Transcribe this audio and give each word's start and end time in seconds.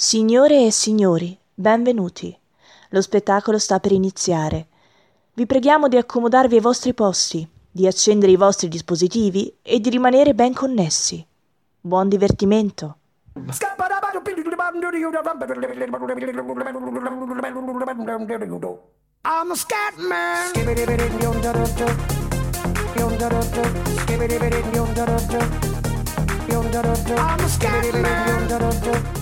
Signore 0.00 0.64
e 0.64 0.70
signori, 0.70 1.36
benvenuti. 1.52 2.32
Lo 2.90 3.02
spettacolo 3.02 3.58
sta 3.58 3.80
per 3.80 3.90
iniziare. 3.90 4.68
Vi 5.32 5.44
preghiamo 5.44 5.88
di 5.88 5.96
accomodarvi 5.96 6.54
ai 6.54 6.60
vostri 6.60 6.94
posti, 6.94 7.44
di 7.68 7.84
accendere 7.84 8.30
i 8.30 8.36
vostri 8.36 8.68
dispositivi 8.68 9.52
e 9.60 9.80
di 9.80 9.90
rimanere 9.90 10.34
ben 10.34 10.54
connessi. 10.54 11.26
Buon 11.80 12.08
divertimento. 12.08 12.98
I'm 13.34 13.48
a 13.48 13.52
scat 19.56 19.96
man. 19.96 20.52
I'm 27.04 27.40
a 27.40 27.48
scat 27.48 27.94
man. 28.00 29.17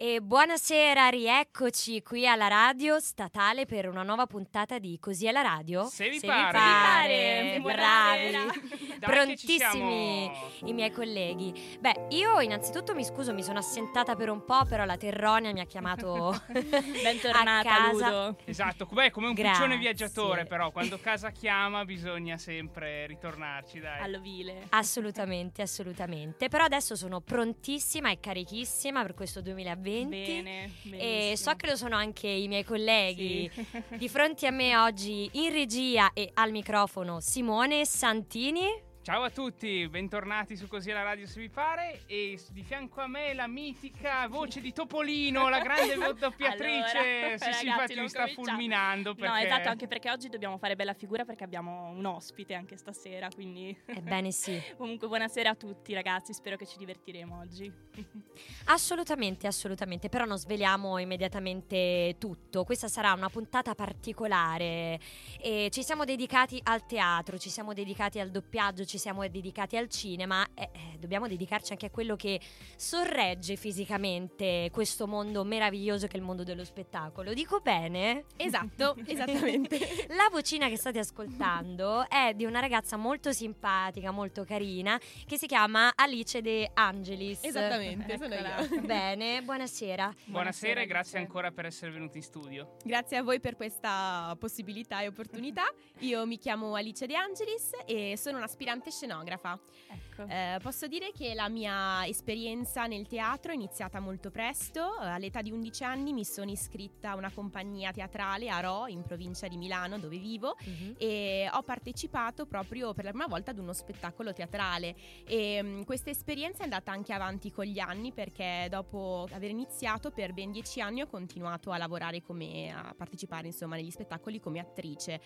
E 0.00 0.20
buonasera, 0.20 1.08
rieccoci 1.08 2.02
qui 2.04 2.24
alla 2.24 2.46
radio 2.46 3.00
statale 3.00 3.66
per 3.66 3.88
una 3.88 4.04
nuova 4.04 4.26
puntata 4.26 4.78
di 4.78 4.96
Così 5.00 5.26
è 5.26 5.32
la 5.32 5.40
radio. 5.42 5.86
Se 5.86 6.08
vi 6.08 6.20
Se 6.20 6.26
pare. 6.28 6.52
pare, 6.56 7.58
Buonasera. 7.60 8.44
bravi, 8.44 8.58
Dai 8.98 9.10
prontissimi 9.10 10.30
i 10.66 10.72
miei 10.72 10.92
colleghi. 10.92 11.52
Beh, 11.80 12.06
io 12.10 12.38
innanzitutto 12.38 12.94
mi 12.94 13.02
scuso, 13.04 13.34
mi 13.34 13.42
sono 13.42 13.58
assentata 13.58 14.14
per 14.14 14.30
un 14.30 14.44
po', 14.44 14.64
però 14.66 14.84
la 14.84 14.96
Terronia 14.96 15.52
mi 15.52 15.58
ha 15.58 15.64
chiamato 15.64 16.42
Bentornata, 16.46 17.58
a 17.58 17.62
casa. 17.64 18.08
Ludo. 18.08 18.36
Esatto, 18.44 18.86
beh, 18.86 19.10
come 19.10 19.26
un 19.26 19.34
Grazie. 19.34 19.50
piccione 19.64 19.78
viaggiatore, 19.78 20.44
però 20.46 20.70
quando 20.70 21.00
casa 21.00 21.30
chiama 21.32 21.84
bisogna 21.84 22.36
sempre 22.38 23.04
ritornarci, 23.08 23.80
dai. 23.80 24.00
All'ovile. 24.00 24.66
Assolutamente, 24.68 25.60
assolutamente. 25.60 26.46
Però 26.46 26.62
adesso 26.62 26.94
sono 26.94 27.20
prontissima 27.20 28.12
e 28.12 28.20
carichissima 28.20 29.02
per 29.02 29.14
questo 29.14 29.40
2020. 29.40 29.86
Bene, 30.06 30.70
E 30.90 31.34
so 31.36 31.54
che 31.54 31.66
lo 31.66 31.76
sono 31.76 31.96
anche 31.96 32.28
i 32.28 32.48
miei 32.48 32.64
colleghi. 32.64 33.50
Sì. 33.52 33.66
Di 33.96 34.08
fronte 34.08 34.46
a 34.46 34.50
me 34.50 34.76
oggi 34.76 35.28
in 35.32 35.50
regia 35.52 36.12
e 36.12 36.30
al 36.34 36.50
microfono 36.50 37.20
Simone 37.20 37.84
Santini. 37.84 38.86
Ciao 39.08 39.22
a 39.22 39.30
tutti, 39.30 39.88
bentornati 39.88 40.54
su 40.54 40.68
Così 40.68 40.90
alla 40.90 41.02
radio 41.02 41.26
se 41.26 41.40
vi 41.40 41.48
pare 41.48 42.02
e 42.04 42.38
di 42.50 42.62
fianco 42.62 43.00
a 43.00 43.06
me 43.06 43.32
la 43.32 43.46
mitica 43.46 44.28
voce 44.28 44.60
di 44.60 44.70
Topolino, 44.70 45.48
la 45.48 45.60
grande 45.60 45.94
doppiatrice. 46.12 46.98
Allora, 46.98 47.38
sì, 47.38 47.52
sì, 47.54 47.66
infatti 47.68 47.98
mi 47.98 48.06
sta 48.06 48.20
cominciamo. 48.20 48.46
fulminando 48.46 49.14
perché 49.14 49.30
No, 49.30 49.36
esatto, 49.38 49.68
anche 49.70 49.86
perché 49.86 50.10
oggi 50.10 50.28
dobbiamo 50.28 50.58
fare 50.58 50.76
bella 50.76 50.92
figura 50.92 51.24
perché 51.24 51.42
abbiamo 51.42 51.88
un 51.88 52.04
ospite 52.04 52.52
anche 52.52 52.76
stasera, 52.76 53.30
quindi 53.34 53.74
Ebbene 53.86 54.30
sì, 54.30 54.60
comunque 54.76 55.08
buonasera 55.08 55.48
a 55.48 55.54
tutti 55.54 55.94
ragazzi, 55.94 56.34
spero 56.34 56.58
che 56.58 56.66
ci 56.66 56.76
divertiremo 56.76 57.38
oggi. 57.38 57.72
assolutamente, 58.66 59.46
assolutamente. 59.46 60.10
Però 60.10 60.26
non 60.26 60.36
sveliamo 60.36 60.98
immediatamente 60.98 62.16
tutto. 62.18 62.62
Questa 62.64 62.88
sarà 62.88 63.14
una 63.14 63.30
puntata 63.30 63.74
particolare. 63.74 65.00
E 65.40 65.70
ci 65.70 65.82
siamo 65.82 66.04
dedicati 66.04 66.60
al 66.64 66.84
teatro, 66.84 67.38
ci 67.38 67.48
siamo 67.48 67.72
dedicati 67.72 68.20
al 68.20 68.30
doppiaggio, 68.30 68.84
ci 68.84 68.97
siamo 68.98 69.26
dedicati 69.28 69.76
al 69.76 69.88
cinema. 69.88 70.46
E 70.54 70.70
eh, 70.72 70.98
dobbiamo 70.98 71.26
dedicarci 71.28 71.72
anche 71.72 71.86
a 71.86 71.90
quello 71.90 72.16
che 72.16 72.40
sorregge 72.76 73.56
fisicamente 73.56 74.68
questo 74.72 75.06
mondo 75.06 75.44
meraviglioso 75.44 76.06
che 76.06 76.14
è 76.14 76.16
il 76.16 76.24
mondo 76.24 76.44
dello 76.44 76.64
spettacolo. 76.64 77.32
Dico 77.32 77.60
bene? 77.60 78.24
Esatto, 78.36 78.96
esattamente. 79.06 80.06
La 80.08 80.28
vocina 80.30 80.68
che 80.68 80.76
state 80.76 80.98
ascoltando 80.98 82.08
è 82.08 82.32
di 82.34 82.44
una 82.44 82.60
ragazza 82.60 82.96
molto 82.96 83.32
simpatica, 83.32 84.10
molto 84.10 84.44
carina, 84.44 84.98
che 85.26 85.38
si 85.38 85.46
chiama 85.46 85.92
Alice 85.94 86.40
De 86.40 86.70
Angelis. 86.74 87.44
Esattamente, 87.44 88.16
sono 88.18 88.34
io. 88.34 88.80
Bene, 88.84 89.42
buonasera. 89.42 90.14
Buonasera 90.26 90.80
e 90.80 90.86
grazie 90.86 91.18
ancora 91.18 91.50
per 91.50 91.66
essere 91.66 91.90
venuti 91.92 92.18
in 92.18 92.22
studio. 92.22 92.76
Grazie 92.84 93.18
a 93.18 93.22
voi 93.22 93.40
per 93.40 93.56
questa 93.56 94.36
possibilità 94.38 95.00
e 95.00 95.08
opportunità. 95.08 95.72
Io 96.00 96.26
mi 96.26 96.38
chiamo 96.38 96.74
Alice 96.74 97.06
De 97.06 97.14
Angelis 97.16 97.70
e 97.86 98.16
sono 98.16 98.38
un'aspirante 98.38 98.87
scenografa. 98.90 99.58
Ecco. 99.88 100.07
Eh, 100.26 100.58
posso 100.62 100.86
dire 100.86 101.12
che 101.12 101.34
la 101.34 101.48
mia 101.48 102.06
esperienza 102.06 102.86
nel 102.86 103.06
teatro 103.06 103.52
è 103.52 103.54
iniziata 103.54 104.00
molto 104.00 104.30
presto. 104.30 105.00
Eh, 105.00 105.06
All'età 105.06 105.42
di 105.42 105.50
11 105.50 105.84
anni 105.84 106.12
mi 106.12 106.24
sono 106.24 106.50
iscritta 106.50 107.10
a 107.10 107.14
una 107.16 107.30
compagnia 107.30 107.92
teatrale 107.92 108.48
a 108.48 108.60
Ro, 108.60 108.86
in 108.86 109.02
provincia 109.02 109.46
di 109.48 109.56
Milano, 109.56 109.98
dove 109.98 110.18
vivo. 110.18 110.56
e 110.98 111.48
ho 111.52 111.62
partecipato 111.62 112.46
proprio 112.46 112.94
per 112.94 113.04
la 113.04 113.10
prima 113.10 113.26
volta 113.26 113.50
ad 113.50 113.58
uno 113.58 113.72
spettacolo 113.72 114.32
teatrale 114.32 114.94
e 115.26 115.62
mh, 115.62 115.84
questa 115.84 116.10
esperienza 116.10 116.60
è 116.60 116.64
andata 116.64 116.90
anche 116.92 117.12
avanti 117.12 117.50
con 117.50 117.64
gli 117.64 117.78
anni 117.78 118.12
perché 118.12 118.66
dopo 118.70 119.26
aver 119.32 119.50
iniziato 119.50 120.10
per 120.10 120.32
ben 120.32 120.50
dieci 120.52 120.80
anni 120.80 121.02
ho 121.02 121.06
continuato 121.06 121.70
a 121.70 121.78
lavorare 121.78 122.22
come 122.22 122.70
a 122.72 122.94
partecipare 122.96 123.46
insomma 123.48 123.76
negli 123.76 123.90
spettacoli 123.90 124.40
come 124.40 124.58
attrice 124.60 125.20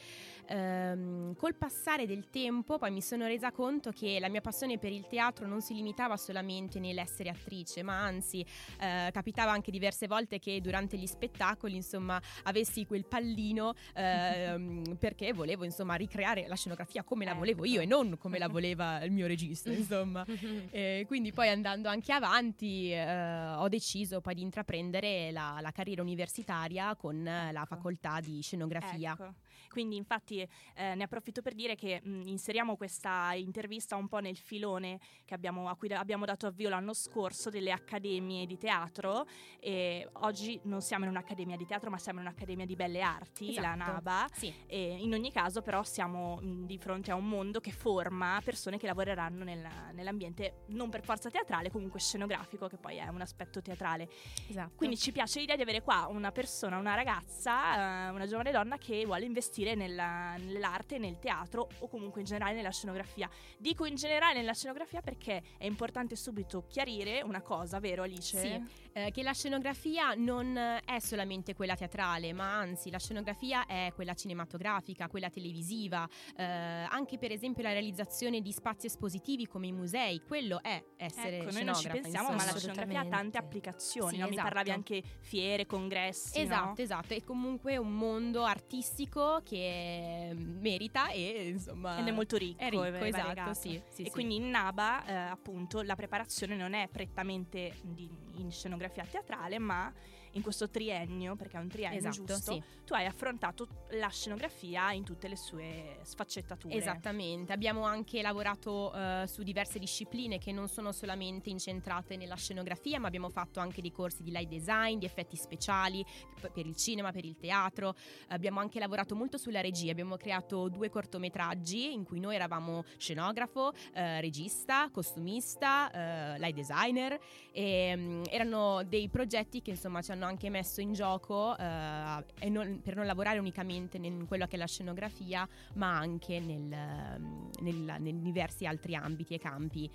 Ehm, 0.46 1.34
col 1.36 1.54
passare 1.54 2.06
del 2.06 2.28
tempo 2.28 2.76
poi 2.78 2.90
mi 2.90 3.00
sono 3.00 3.26
resa 3.26 3.52
conto 3.52 3.90
che 3.90 4.18
la 4.20 4.28
mia 4.28 4.40
passione 4.40 4.78
per 4.82 4.90
il 4.90 5.06
teatro 5.06 5.46
non 5.46 5.60
si 5.60 5.74
limitava 5.74 6.16
solamente 6.16 6.80
nell'essere 6.80 7.28
attrice 7.28 7.84
ma 7.84 8.02
anzi 8.02 8.44
eh, 8.80 9.10
capitava 9.12 9.52
anche 9.52 9.70
diverse 9.70 10.08
volte 10.08 10.40
che 10.40 10.60
durante 10.60 10.96
gli 10.96 11.06
spettacoli 11.06 11.76
insomma 11.76 12.20
avessi 12.42 12.84
quel 12.84 13.04
pallino 13.04 13.74
ehm, 13.94 14.96
perché 14.98 15.32
volevo 15.32 15.62
insomma 15.64 15.94
ricreare 15.94 16.48
la 16.48 16.56
scenografia 16.56 17.04
come 17.04 17.24
la 17.24 17.34
volevo 17.34 17.64
io 17.64 17.80
e 17.80 17.86
non 17.86 18.18
come 18.18 18.38
la 18.38 18.48
voleva 18.48 19.04
il 19.04 19.12
mio 19.12 19.28
regista 19.28 19.70
insomma 19.72 20.24
e 20.70 21.04
quindi 21.06 21.32
poi 21.32 21.48
andando 21.48 21.88
anche 21.88 22.12
avanti 22.12 22.90
eh, 22.90 23.52
ho 23.54 23.68
deciso 23.68 24.20
poi 24.20 24.34
di 24.34 24.42
intraprendere 24.42 25.30
la, 25.30 25.58
la 25.60 25.70
carriera 25.70 26.02
universitaria 26.02 26.96
con 26.96 27.24
eh, 27.24 27.52
la 27.52 27.60
Ecco. 27.62 27.74
facoltà 27.76 28.18
di 28.18 28.40
scenografia 28.42 29.12
Ecco. 29.12 29.34
Quindi 29.72 29.96
infatti 29.96 30.38
eh, 30.74 30.94
ne 30.94 31.02
approfitto 31.02 31.40
per 31.40 31.54
dire 31.54 31.74
che 31.76 31.98
mh, 32.04 32.22
inseriamo 32.26 32.76
questa 32.76 33.32
intervista 33.32 33.96
un 33.96 34.06
po' 34.06 34.18
nel 34.18 34.36
filone 34.36 35.00
che 35.24 35.32
abbiamo, 35.32 35.66
a 35.70 35.76
cui 35.76 35.88
da- 35.88 35.98
abbiamo 35.98 36.26
dato 36.26 36.46
avvio 36.46 36.68
l'anno 36.68 36.92
scorso 36.92 37.48
delle 37.48 37.72
accademie 37.72 38.44
di 38.44 38.58
teatro 38.58 39.24
e 39.58 40.06
oggi 40.20 40.60
non 40.64 40.82
siamo 40.82 41.04
in 41.04 41.10
un'accademia 41.10 41.56
di 41.56 41.64
teatro 41.64 41.88
ma 41.88 41.96
siamo 41.96 42.20
in 42.20 42.26
un'accademia 42.26 42.66
di 42.66 42.76
belle 42.76 43.00
arti, 43.00 43.54
la 43.54 43.72
Esatto. 43.74 43.92
NABA 43.92 44.26
sì. 44.34 44.52
e 44.66 44.96
in 45.00 45.14
ogni 45.14 45.32
caso 45.32 45.62
però 45.62 45.82
siamo 45.84 46.36
mh, 46.36 46.66
di 46.66 46.76
fronte 46.76 47.10
a 47.10 47.14
un 47.14 47.26
mondo 47.26 47.60
che 47.60 47.70
forma 47.72 48.38
persone 48.44 48.76
che 48.76 48.86
lavoreranno 48.86 49.42
nella- 49.42 49.90
nell'ambiente 49.92 50.64
non 50.66 50.90
per 50.90 51.02
forza 51.02 51.30
teatrale 51.30 51.70
comunque 51.70 51.98
scenografico 51.98 52.68
che 52.68 52.76
poi 52.76 52.98
è 52.98 53.08
un 53.08 53.22
aspetto 53.22 53.62
teatrale. 53.62 54.06
Esatto. 54.48 54.72
Quindi 54.76 54.98
ci 54.98 55.12
piace 55.12 55.40
l'idea 55.40 55.56
di 55.56 55.62
avere 55.62 55.80
qua 55.80 56.08
una 56.10 56.30
persona, 56.30 56.76
una 56.76 56.94
ragazza, 56.94 58.08
eh, 58.08 58.10
una 58.10 58.26
giovane 58.26 58.50
donna 58.50 58.76
che 58.76 59.04
vuole 59.06 59.24
investire 59.24 59.61
nella- 59.74 60.36
nell'arte, 60.36 60.98
nel 60.98 61.18
teatro 61.18 61.68
o 61.78 61.88
comunque 61.88 62.20
in 62.20 62.26
generale 62.26 62.54
nella 62.54 62.70
scenografia. 62.70 63.28
Dico 63.58 63.84
in 63.84 63.94
generale 63.94 64.38
nella 64.38 64.52
scenografia 64.54 65.00
perché 65.00 65.42
è 65.58 65.64
importante 65.64 66.16
subito 66.16 66.64
chiarire 66.68 67.22
una 67.22 67.40
cosa, 67.40 67.78
vero 67.80 68.02
Alice? 68.02 68.38
Sì. 68.38 68.80
eh, 68.94 69.10
che 69.10 69.22
la 69.22 69.32
scenografia 69.32 70.12
non 70.14 70.54
è 70.84 70.98
solamente 70.98 71.54
quella 71.54 71.74
teatrale, 71.74 72.32
ma 72.34 72.58
anzi 72.58 72.90
la 72.90 72.98
scenografia 72.98 73.64
è 73.66 73.90
quella 73.94 74.12
cinematografica, 74.12 75.08
quella 75.08 75.30
televisiva, 75.30 76.06
eh, 76.36 76.42
anche 76.44 77.16
per 77.16 77.32
esempio 77.32 77.62
la 77.62 77.72
realizzazione 77.72 78.40
di 78.42 78.52
spazi 78.52 78.86
espositivi 78.86 79.46
come 79.46 79.68
i 79.68 79.72
musei, 79.72 80.20
quello 80.26 80.62
è 80.62 80.82
essere 80.96 81.38
Ecco, 81.38 81.52
noi 81.52 81.64
non 81.64 81.74
ci 81.74 81.88
pensiamo, 81.88 82.28
ma 82.28 82.34
la 82.36 82.42
insomma. 82.42 82.58
scenografia 82.58 83.00
ha 83.00 83.06
tante 83.06 83.38
applicazioni. 83.38 84.12
Sì, 84.14 84.18
no? 84.18 84.24
Mi 84.26 84.32
esatto. 84.32 84.48
parlavi 84.48 84.70
anche 84.70 85.02
fiere, 85.20 85.64
congressi. 85.66 86.38
no? 86.38 86.44
Esatto, 86.44 86.82
esatto, 86.82 87.14
è 87.14 87.22
comunque 87.24 87.76
un 87.78 87.92
mondo 87.96 88.44
artistico 88.44 89.40
che 89.52 90.32
merita 90.34 91.10
e 91.10 91.48
insomma 91.48 91.98
Ed 91.98 92.06
è 92.06 92.10
molto 92.10 92.38
ricco, 92.38 92.58
È 92.62 92.70
ricco, 92.70 92.84
esatto, 92.84 93.52
sì, 93.52 93.80
sì, 93.90 94.02
e 94.02 94.04
sì. 94.06 94.10
quindi 94.10 94.36
in 94.36 94.48
NABA, 94.48 95.04
eh, 95.04 95.12
appunto, 95.14 95.82
la 95.82 95.94
preparazione 95.94 96.56
non 96.56 96.72
è 96.72 96.88
prettamente 96.90 97.74
di- 97.82 98.08
in 98.36 98.50
scenografia 98.50 99.04
teatrale, 99.04 99.58
ma 99.58 99.92
in 100.32 100.42
questo 100.42 100.68
triennio, 100.68 101.36
perché 101.36 101.56
è 101.56 101.60
un 101.60 101.68
triennio 101.68 101.98
Esatto, 101.98 102.24
giusto, 102.24 102.52
sì. 102.52 102.62
tu 102.84 102.94
hai 102.94 103.06
affrontato 103.06 103.66
la 103.92 104.08
scenografia 104.08 104.92
in 104.92 105.04
tutte 105.04 105.28
le 105.28 105.36
sue 105.36 105.98
sfaccettature. 106.02 106.74
Esattamente, 106.74 107.52
abbiamo 107.52 107.84
anche 107.84 108.22
lavorato 108.22 108.92
eh, 108.94 109.24
su 109.26 109.42
diverse 109.42 109.78
discipline 109.78 110.38
che 110.38 110.52
non 110.52 110.68
sono 110.68 110.92
solamente 110.92 111.50
incentrate 111.50 112.16
nella 112.16 112.36
scenografia, 112.36 112.98
ma 112.98 113.08
abbiamo 113.08 113.28
fatto 113.28 113.60
anche 113.60 113.80
dei 113.80 113.92
corsi 113.92 114.22
di 114.22 114.30
light 114.30 114.48
design, 114.48 114.98
di 114.98 115.06
effetti 115.06 115.36
speciali 115.36 116.04
per 116.52 116.66
il 116.66 116.76
cinema, 116.76 117.12
per 117.12 117.24
il 117.24 117.36
teatro. 117.36 117.94
Abbiamo 118.28 118.60
anche 118.60 118.78
lavorato 118.78 119.14
molto 119.14 119.38
sulla 119.38 119.60
regia, 119.60 119.90
abbiamo 119.90 120.16
creato 120.16 120.68
due 120.68 120.88
cortometraggi 120.88 121.92
in 121.92 122.04
cui 122.04 122.20
noi 122.20 122.34
eravamo 122.34 122.84
scenografo, 122.96 123.72
eh, 123.92 124.20
regista, 124.20 124.88
costumista, 124.90 125.90
eh, 125.90 126.38
light 126.38 126.54
designer 126.54 127.18
e 127.52 127.94
mm, 127.96 128.22
erano 128.30 128.82
dei 128.84 129.08
progetti 129.08 129.60
che 129.60 129.70
insomma 129.70 130.00
ci 130.02 130.10
hanno 130.10 130.21
anche 130.26 130.50
messo 130.50 130.80
in 130.80 130.92
gioco 130.92 131.56
eh, 131.56 132.48
non- 132.48 132.80
per 132.82 132.96
non 132.96 133.06
lavorare 133.06 133.38
unicamente 133.38 133.96
in 133.98 134.26
quello 134.26 134.46
che 134.46 134.56
è 134.56 134.58
la 134.58 134.66
scenografia, 134.66 135.48
ma 135.74 135.96
anche 135.98 136.40
nel, 136.40 136.72
ehm, 136.72 137.50
nel- 137.60 137.96
nei 138.00 138.20
diversi 138.20 138.66
altri 138.66 138.94
ambiti 138.94 139.34
e 139.34 139.38
campi. 139.38 139.90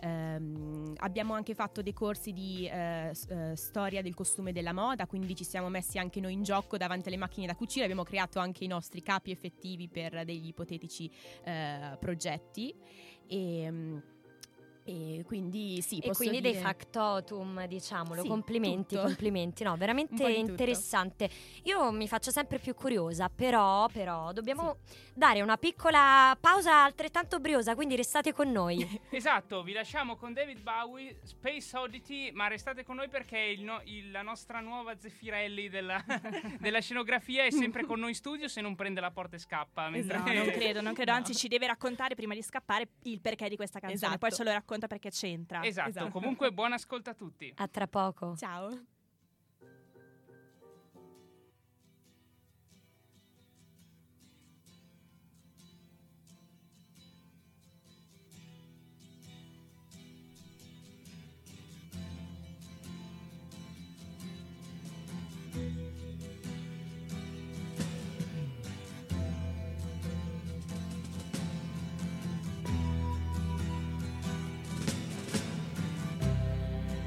Ehm, 0.00 0.92
abbiamo 0.98 1.32
anche 1.34 1.54
fatto 1.54 1.80
dei 1.80 1.92
corsi 1.94 2.32
di 2.32 2.68
s- 2.68 3.26
eh, 3.30 3.56
storia 3.56 4.02
del 4.02 4.14
costume 4.14 4.50
e 4.50 4.52
della 4.52 4.72
moda, 4.74 5.06
quindi 5.06 5.34
ci 5.34 5.44
siamo 5.44 5.68
messi 5.70 5.98
anche 5.98 6.20
noi 6.20 6.34
in 6.34 6.42
gioco 6.42 6.76
davanti 6.76 7.08
alle 7.08 7.16
macchine 7.16 7.46
da 7.46 7.54
cucire, 7.54 7.84
abbiamo 7.84 8.02
creato 8.02 8.38
anche 8.38 8.64
i 8.64 8.66
nostri 8.66 9.02
capi 9.02 9.30
effettivi 9.30 9.88
per 9.88 10.24
degli 10.24 10.48
ipotetici 10.48 11.10
eh, 11.44 11.96
progetti. 11.98 12.74
E, 13.26 13.70
mm, 13.70 13.98
e 14.84 15.22
quindi 15.24 15.80
sì, 15.80 15.98
E 15.98 16.10
quindi 16.12 16.40
dei 16.40 16.52
dire- 16.52 16.62
factotum, 16.62 17.66
diciamolo, 17.66 18.22
Sì, 18.22 18.28
complimenti, 18.28 18.94
tutto. 18.94 19.06
complimenti, 19.06 19.64
no, 19.64 19.76
veramente 19.76 20.14
di 20.26 20.34
tutto. 20.34 20.50
interessante. 20.50 21.30
Io 21.64 21.90
mi 21.90 22.06
faccio 22.06 22.30
sempre 22.30 22.58
più 22.58 22.74
curiosa, 22.74 23.30
però, 23.34 23.88
però 23.88 24.32
dobbiamo 24.32 24.76
dare 25.14 25.40
una 25.42 25.56
piccola 25.56 26.36
pausa 26.38 26.82
altrettanto 26.84 27.38
briosa, 27.40 27.74
quindi 27.74 27.96
restate 27.96 28.32
con 28.32 28.50
noi. 28.52 29.00
Esatto, 29.14 29.62
vi 29.62 29.72
lasciamo 29.72 30.16
con 30.16 30.32
David 30.34 30.60
Bowie, 30.60 31.18
Space 31.22 31.74
Oddity, 31.76 32.30
ma 32.32 32.46
restate 32.48 32.84
con 32.84 32.96
noi 32.96 33.08
perché 33.08 33.38
il 33.38 33.62
no- 33.62 33.80
il- 33.84 34.10
la 34.10 34.22
nostra 34.22 34.60
nuova 34.60 34.98
Zeffirelli 34.98 35.68
della, 35.70 36.04
della 36.60 36.80
scenografia 36.80 37.44
è 37.44 37.50
sempre 37.50 37.84
con 37.86 38.00
noi 38.00 38.10
in 38.10 38.14
studio 38.16 38.48
se 38.48 38.60
non 38.60 38.74
prende 38.74 39.00
la 39.00 39.10
porta 39.12 39.36
e 39.36 39.38
scappa. 39.38 39.88
Mentre... 39.88 40.18
No, 40.18 40.24
non 40.32 40.50
credo, 40.50 40.80
non 40.82 40.92
credo. 40.92 41.02
No. 41.14 41.20
Anzi, 41.20 41.34
ci 41.34 41.46
deve 41.48 41.66
raccontare 41.68 42.14
prima 42.16 42.34
di 42.34 42.42
scappare 42.42 42.88
il 43.04 43.20
perché 43.20 43.48
di 43.48 43.54
questa 43.56 43.78
canzone. 43.78 43.94
Esatto. 44.04 44.18
Poi 44.18 44.32
ce 44.32 44.42
lo 44.42 44.50
racconta 44.50 44.72
perché 44.88 45.10
c'entra. 45.10 45.62
Esatto, 45.64 45.88
Esatto. 45.88 46.10
comunque 46.10 46.52
buon 46.52 46.72
ascolto 46.72 47.10
a 47.10 47.14
tutti. 47.14 47.52
A 47.56 47.68
tra 47.68 47.86
poco. 47.86 48.34
Ciao. 48.36 48.70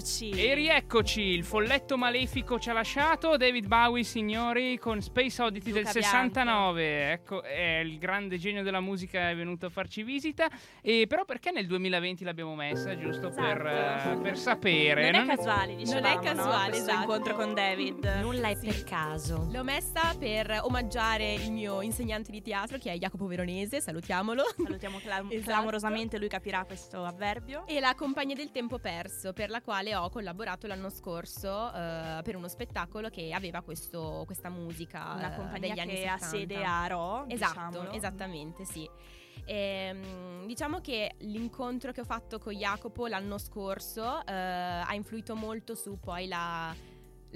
rieccoci. 0.00 0.30
E 0.30 0.54
rieccoci, 0.54 1.20
il 1.22 1.44
folletto 1.44 1.96
malefico 1.96 2.58
ci 2.58 2.68
ha 2.70 2.72
lasciato, 2.72 3.36
David 3.36 3.66
Bowie 3.66 4.02
signori 4.04 4.78
con 4.78 5.00
Space 5.00 5.40
Oddity 5.42 5.70
Luca 5.70 5.82
del 5.82 5.90
69, 5.92 7.12
ecco, 7.12 7.42
è 7.42 7.78
il 7.78 7.98
grande 7.98 8.38
genio 8.38 8.62
della 8.62 8.80
musica 8.80 9.30
è 9.30 9.36
venuto 9.36 9.66
a 9.66 9.70
farci 9.70 10.02
visita, 10.02 10.48
e 10.82 11.06
però 11.08 11.24
perché 11.24 11.50
nel 11.50 11.66
2020 11.66 12.24
l'abbiamo 12.24 12.54
messa, 12.54 12.96
giusto 12.96 13.30
per, 13.30 13.66
Esatto. 13.66 14.12
eh, 14.12 14.22
per 14.22 14.38
sapere? 14.38 15.10
Non 15.10 15.28
è 15.30 15.36
casuale, 15.36 15.74
dicevamo, 15.76 16.06
Non 16.06 16.16
è 16.18 16.22
casuale, 16.24 16.52
no? 16.64 16.68
Questo 16.68 16.90
esatto. 16.90 17.00
incontro 17.00 17.34
con 17.34 17.54
David. 17.54 18.18
Nulla 18.20 18.48
è 18.48 18.54
Sì. 18.54 18.66
per 18.66 18.84
caso. 18.84 19.48
L'ho 19.50 19.64
messa 19.64 20.14
per 20.18 20.60
omaggiare 20.62 21.34
il 21.34 21.50
mio 21.52 21.80
insegnante 21.82 22.30
di 22.30 22.42
teatro 22.42 22.78
che 22.78 22.92
è 22.92 22.96
Jacopo 22.98 23.26
Veronese, 23.26 23.80
salutiamolo. 23.80 24.42
Salutiamo 24.56 24.98
clam- 24.98 25.30
Esatto. 25.32 25.50
clamorosamente, 25.50 26.18
lui 26.18 26.28
capirà 26.28 26.64
questo 26.64 27.02
avverbio. 27.04 27.66
E 27.66 27.80
la 27.80 27.94
compagnia 27.94 28.34
del 28.34 28.50
tempo 28.50 28.78
perso, 28.78 29.32
per 29.32 29.50
la 29.50 29.60
quale 29.62 29.85
ho 29.94 30.08
collaborato 30.10 30.66
l'anno 30.66 30.88
scorso 30.90 31.72
eh, 31.72 32.20
per 32.22 32.34
uno 32.36 32.48
spettacolo 32.48 33.08
che 33.10 33.32
aveva 33.32 33.60
questo- 33.62 34.22
questa 34.26 34.48
musica 34.48 35.12
Una 35.14 35.32
eh, 35.32 35.36
compagnia 35.36 35.58
degli 35.74 35.78
anni 35.78 35.94
che 35.94 36.06
ha 36.08 36.18
70. 36.18 36.26
sede 36.26 36.64
a 36.64 36.86
Ro, 36.86 37.24
Esatto, 37.28 37.52
diciamolo. 37.68 37.90
esattamente, 37.92 38.64
sì. 38.64 38.88
Ehm, 39.44 40.46
diciamo 40.46 40.80
che 40.80 41.12
l'incontro 41.18 41.92
che 41.92 42.00
ho 42.00 42.04
fatto 42.04 42.38
con 42.38 42.52
Jacopo 42.52 43.06
l'anno 43.06 43.38
scorso 43.38 44.24
eh, 44.26 44.32
ha 44.32 44.92
influito 44.94 45.36
molto 45.36 45.74
su 45.74 45.98
poi 46.00 46.26
la, 46.26 46.74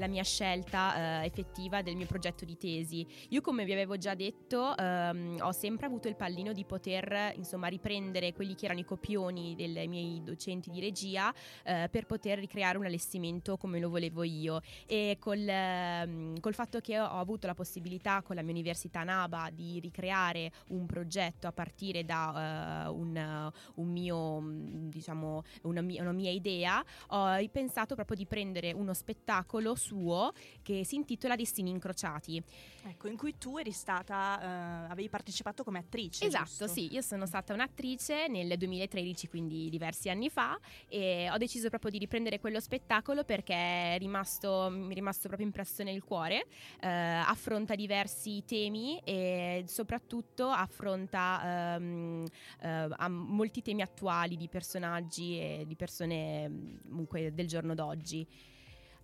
la 0.00 0.08
mia 0.08 0.24
scelta 0.24 1.22
eh, 1.22 1.26
effettiva 1.26 1.82
del 1.82 1.94
mio 1.94 2.06
progetto 2.06 2.44
di 2.44 2.56
tesi. 2.56 3.06
Io 3.28 3.40
come 3.42 3.64
vi 3.64 3.72
avevo 3.72 3.98
già 3.98 4.14
detto 4.14 4.76
ehm, 4.76 5.38
ho 5.40 5.52
sempre 5.52 5.86
avuto 5.86 6.08
il 6.08 6.16
pallino 6.16 6.52
di 6.52 6.64
poter 6.64 7.34
insomma 7.36 7.68
riprendere 7.68 8.32
quelli 8.32 8.54
che 8.54 8.64
erano 8.64 8.80
i 8.80 8.84
copioni 8.84 9.54
dei 9.54 9.86
miei 9.86 10.22
docenti 10.24 10.70
di 10.70 10.80
regia 10.80 11.32
eh, 11.64 11.88
per 11.90 12.06
poter 12.06 12.38
ricreare 12.38 12.78
un 12.78 12.86
allestimento 12.86 13.56
come 13.56 13.78
lo 13.78 13.90
volevo 13.90 14.22
io 14.22 14.62
e 14.86 15.18
col, 15.20 15.46
ehm, 15.46 16.40
col 16.40 16.54
fatto 16.54 16.80
che 16.80 16.98
ho 16.98 17.18
avuto 17.18 17.46
la 17.46 17.54
possibilità 17.54 18.22
con 18.22 18.36
la 18.36 18.42
mia 18.42 18.52
università 18.52 19.04
NABA 19.04 19.50
di 19.52 19.78
ricreare 19.80 20.50
un 20.68 20.86
progetto 20.86 21.46
a 21.46 21.52
partire 21.52 22.04
da 22.04 22.86
eh, 22.86 22.88
un, 22.88 23.52
un 23.74 23.88
mio 23.88 24.42
diciamo 24.88 25.42
una 25.62 25.82
mia, 25.82 26.00
una 26.00 26.12
mia 26.12 26.30
idea 26.30 26.82
ho 27.08 27.48
pensato 27.52 27.94
proprio 27.94 28.16
di 28.16 28.24
prendere 28.24 28.72
uno 28.72 28.94
spettacolo 28.94 29.74
suo 29.90 30.32
che 30.62 30.84
si 30.84 30.94
intitola 30.94 31.34
Destini 31.34 31.70
incrociati 31.70 32.42
Ecco, 32.82 33.08
in 33.08 33.16
cui 33.16 33.36
tu 33.36 33.58
eri 33.58 33.72
stata, 33.72 34.40
eh, 34.40 34.90
avevi 34.90 35.08
partecipato 35.08 35.64
come 35.64 35.78
attrice. 35.78 36.24
Esatto, 36.24 36.44
giusto? 36.44 36.66
sì, 36.66 36.92
io 36.92 37.02
sono 37.02 37.26
stata 37.26 37.52
un'attrice 37.52 38.26
nel 38.28 38.56
2013, 38.56 39.28
quindi 39.28 39.68
diversi 39.68 40.08
anni 40.08 40.30
fa, 40.30 40.58
e 40.88 41.28
ho 41.30 41.36
deciso 41.36 41.68
proprio 41.68 41.90
di 41.90 41.98
riprendere 41.98 42.40
quello 42.40 42.58
spettacolo 42.58 43.24
perché 43.24 43.54
è 43.94 43.96
rimasto, 43.98 44.68
mi 44.70 44.92
è 44.92 44.94
rimasto 44.94 45.28
proprio 45.28 45.46
impresso 45.46 45.82
nel 45.82 46.02
cuore, 46.02 46.46
eh, 46.80 46.88
affronta 46.88 47.74
diversi 47.74 48.42
temi 48.46 48.98
e 49.04 49.64
soprattutto 49.66 50.48
affronta 50.48 51.74
ehm, 51.76 52.26
eh, 52.62 53.08
molti 53.08 53.60
temi 53.60 53.82
attuali 53.82 54.36
di 54.36 54.48
personaggi 54.48 55.38
e 55.38 55.64
di 55.66 55.76
persone 55.76 56.48
mm, 56.48 56.76
comunque 56.88 57.34
del 57.34 57.46
giorno 57.46 57.74
d'oggi. 57.74 58.26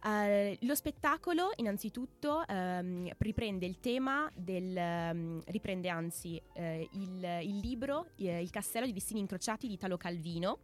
Eh, 0.07 0.57
lo 0.61 0.77
spettacolo 0.77 1.51
innanzitutto 1.57 2.47
ehm, 2.47 3.11
riprende 3.19 3.67
il 3.67 3.81
tema 3.81 4.31
del 4.37 4.77
ehm, 4.77 5.43
riprende 5.47 5.89
anzi 5.89 6.41
eh, 6.53 6.89
il, 6.93 7.41
il 7.43 7.57
libro 7.59 8.11
eh, 8.17 8.41
Il 8.41 8.51
castello 8.51 8.87
di 8.87 8.93
destini 8.93 9.19
incrociati 9.19 9.67
di 9.67 9.75
Italo 9.75 9.97
Calvino. 9.97 10.61